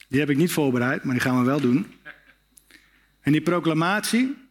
[0.07, 1.93] Die heb ik niet voorbereid, maar die gaan we wel doen.
[3.21, 4.48] En die proclamatie,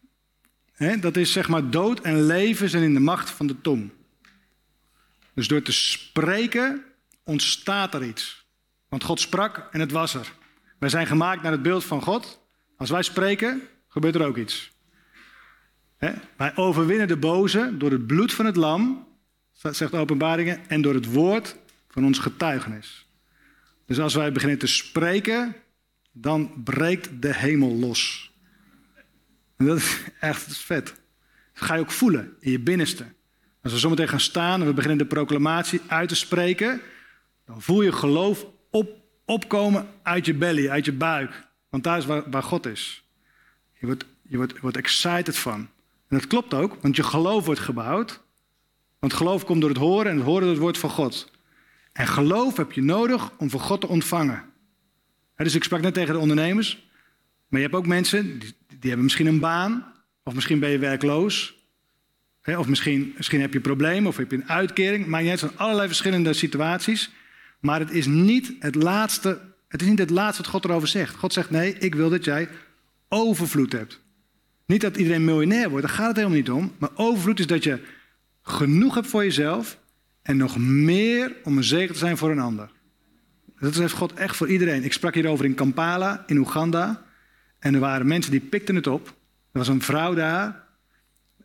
[0.99, 3.89] dat is zeg maar dood en leven zijn in de macht van de tong.
[5.33, 6.83] Dus door te spreken
[7.23, 8.45] ontstaat er iets.
[8.89, 10.33] Want God sprak en het was er.
[10.77, 12.39] Wij zijn gemaakt naar het beeld van God.
[12.77, 14.71] Als wij spreken, gebeurt er ook iets.
[16.37, 19.07] Wij overwinnen de boze door het bloed van het lam,
[19.53, 21.55] zegt openbaringen, en door het woord
[21.89, 23.07] van ons getuigenis.
[23.85, 25.55] Dus als wij beginnen te spreken,
[26.11, 28.28] dan breekt de hemel los.
[29.59, 30.85] En dat is echt vet.
[31.53, 33.05] Dat ga je ook voelen in je binnenste.
[33.61, 36.81] Als we zometeen gaan staan en we beginnen de proclamatie uit te spreken,
[37.45, 38.89] dan voel je geloof op,
[39.25, 41.47] opkomen uit je belly, uit je buik.
[41.69, 43.03] Want daar is waar, waar God is.
[43.73, 45.59] Je wordt, je, wordt, je wordt excited van.
[46.07, 48.21] En dat klopt ook, want je geloof wordt gebouwd.
[48.99, 51.31] Want geloof komt door het horen en het horen door het woord van God.
[51.91, 54.43] En geloof heb je nodig om van God te ontvangen.
[55.35, 56.87] dus ik sprak net tegen de ondernemers.
[57.47, 59.93] Maar je hebt ook mensen, die, die hebben misschien een baan.
[60.23, 61.57] Of misschien ben je werkloos.
[62.43, 65.05] of misschien, misschien heb je een probleem of heb je een uitkering.
[65.05, 67.11] Maar je hebt allerlei verschillende situaties.
[67.59, 71.15] Maar het is niet het laatste, het is niet het laatste wat God erover zegt.
[71.15, 72.49] God zegt nee, ik wil dat jij
[73.09, 74.01] overvloed hebt.
[74.65, 76.73] Niet dat iedereen miljonair wordt, daar gaat het helemaal niet om.
[76.77, 77.79] Maar overvloed is dat je
[78.41, 79.79] genoeg hebt voor jezelf
[80.21, 82.71] en nog meer om een zegen te zijn voor een ander.
[83.59, 84.83] Dat heeft God echt voor iedereen.
[84.83, 87.07] Ik sprak hierover in Kampala, in Oeganda.
[87.59, 89.07] En er waren mensen die pikten het op.
[89.51, 90.63] Er was een vrouw daar.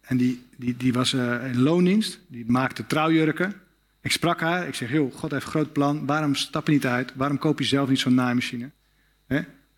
[0.01, 2.21] En die, die, die was uh, in loondienst.
[2.29, 3.55] Die maakte trouwjurken.
[4.01, 4.67] Ik sprak haar.
[4.67, 6.07] Ik zeg, joh, God heeft een groot plan.
[6.07, 7.13] Waarom stap je niet uit?
[7.15, 8.71] Waarom koop je zelf niet zo'n naaimachine?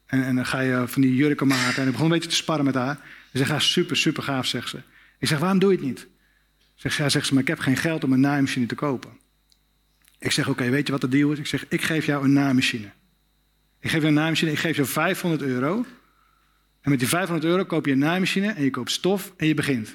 [0.06, 1.82] En, en dan ga je van die jurken maken.
[1.82, 2.98] En ik begon een beetje te sparren met haar.
[3.32, 4.76] Ze zegt, super, super gaaf, zegt ze.
[5.18, 6.06] Ik zeg, waarom doe je het niet?
[6.74, 9.10] Zegt, ja, zegt ze, maar ik heb geen geld om een naaimachine te kopen.
[10.18, 11.38] Ik zeg, oké, weet je wat de deal is?
[11.38, 12.90] Ik zeg, ik geef jou een naaimachine.
[13.80, 15.84] Ik geef je een naaimachine, ik geef jou 500 euro.
[16.86, 19.54] En met die 500 euro koop je een naaimachine en je koopt stof en je
[19.54, 19.88] begint.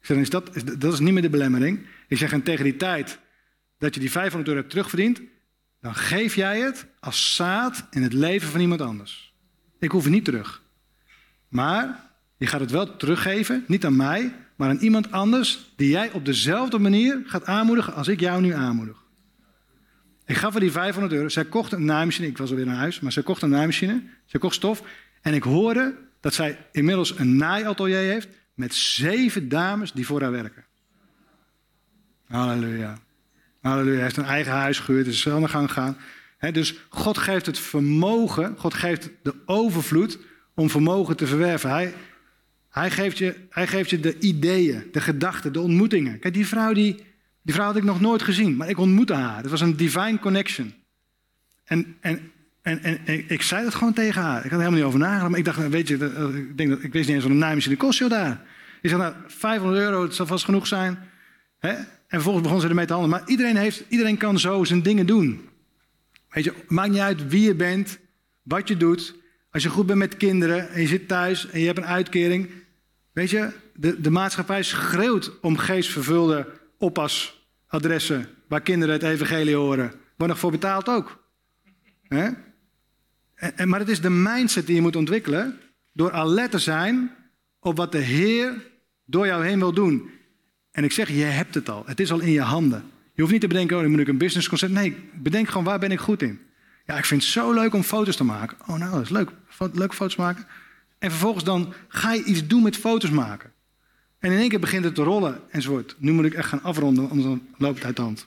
[0.00, 1.86] Ik zeg, is dat, dat is niet meer de belemmering.
[2.08, 3.18] Ik zeg, en tegen die tijd
[3.78, 5.20] dat je die 500 euro hebt terugverdiend,
[5.80, 9.34] dan geef jij het als zaad in het leven van iemand anders.
[9.78, 10.62] Ik hoef het niet terug.
[11.48, 16.12] Maar je gaat het wel teruggeven, niet aan mij, maar aan iemand anders die jij
[16.12, 19.04] op dezelfde manier gaat aanmoedigen als ik jou nu aanmoedig.
[20.26, 21.28] Ik gaf haar die 500 euro.
[21.28, 22.26] Zij kocht een naaimachine.
[22.26, 24.02] Ik was alweer naar huis, maar zij kocht een naaimachine.
[24.24, 24.82] Zij kocht stof.
[25.22, 30.30] En ik hoorde dat zij inmiddels een naaiatelier heeft met zeven dames die voor haar
[30.30, 30.64] werken.
[32.26, 32.98] Halleluja.
[33.60, 33.94] Halleluja.
[33.94, 35.96] Hij heeft een eigen huis gehuurd, is zelf naar gang gegaan.
[36.52, 40.18] dus God geeft het vermogen, God geeft de overvloed
[40.54, 41.70] om vermogen te verwerven.
[41.70, 41.94] Hij,
[42.68, 46.18] hij geeft, je, hij geeft je de ideeën, de gedachten, de ontmoetingen.
[46.18, 46.94] Kijk, die vrouw, die,
[47.42, 49.42] die vrouw had ik nog nooit gezien, maar ik ontmoette haar.
[49.42, 50.74] Het was een divine connection.
[51.64, 52.32] En, en,
[52.66, 54.44] en, en, ik zei dat gewoon tegen haar.
[54.44, 56.70] Ik had er helemaal niet over nagedacht, maar ik dacht, weet je, eh, ik, denk
[56.70, 58.40] dat, ik wist niet eens wat een naamje de kost daar.
[58.82, 60.98] Ik zei, nou, 500 euro, het zal vast genoeg zijn.
[61.58, 61.70] Hè?
[61.72, 63.18] En vervolgens begon ze ermee te handelen.
[63.18, 65.48] Maar iedereen, heeft, iedereen kan zo zijn dingen doen.
[66.30, 67.98] Weet je, maakt niet uit wie je bent,
[68.42, 69.14] wat je doet.
[69.50, 72.48] Als je goed bent met kinderen en je zit thuis en je hebt een uitkering,
[73.16, 76.48] Weet je, de, de maatschappij schreeuwt om geestvervulde
[76.78, 79.92] oppasadressen waar kinderen het evangelie horen.
[80.16, 81.24] Wordt nog voor betaald ook.
[82.08, 82.36] En,
[83.36, 85.60] en, maar het is de mindset die je moet ontwikkelen.
[85.92, 87.10] door alert te zijn
[87.60, 88.62] op wat de Heer
[89.04, 90.10] door jou heen wil doen.
[90.70, 91.82] En ik zeg, je hebt het al.
[91.86, 92.84] Het is al in je handen.
[93.14, 94.72] Je hoeft niet te bedenken, oh, dan moet ik een businessconcept.
[94.72, 96.40] Nee, bedenk gewoon, waar ben ik goed in?
[96.86, 98.56] Ja, ik vind het zo leuk om foto's te maken.
[98.66, 99.30] Oh, nou, dat is leuk.
[99.72, 100.46] Leuke foto's maken.
[100.98, 103.52] En vervolgens dan ga je iets doen met foto's maken.
[104.18, 105.96] En in één keer begint het te rollen enzovoort.
[105.98, 108.26] Nu moet ik echt gaan afronden, anders loopt het uit de hand.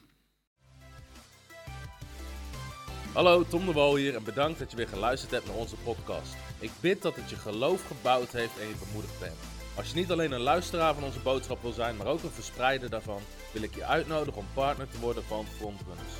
[3.20, 6.36] Hallo, Tom de Wol hier en bedankt dat je weer geluisterd hebt naar onze podcast.
[6.60, 9.36] Ik bid dat het je geloof gebouwd heeft en je bemoedigd bent.
[9.76, 12.90] Als je niet alleen een luisteraar van onze boodschap wil zijn, maar ook een verspreider
[12.90, 13.22] daarvan,
[13.54, 16.14] wil ik je uitnodigen om partner te worden van Frontrunners.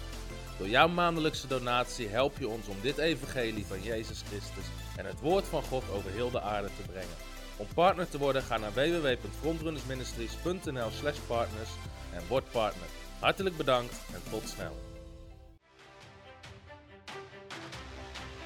[0.58, 4.66] Door jouw maandelijkse donatie help je ons om dit evangelie van Jezus Christus
[4.96, 7.16] en het woord van God over heel de aarde te brengen.
[7.58, 11.70] Om partner te worden, ga naar www.frontrunnersministries.nl slash partners
[12.14, 12.88] en word partner.
[13.20, 14.89] Hartelijk bedankt en tot snel.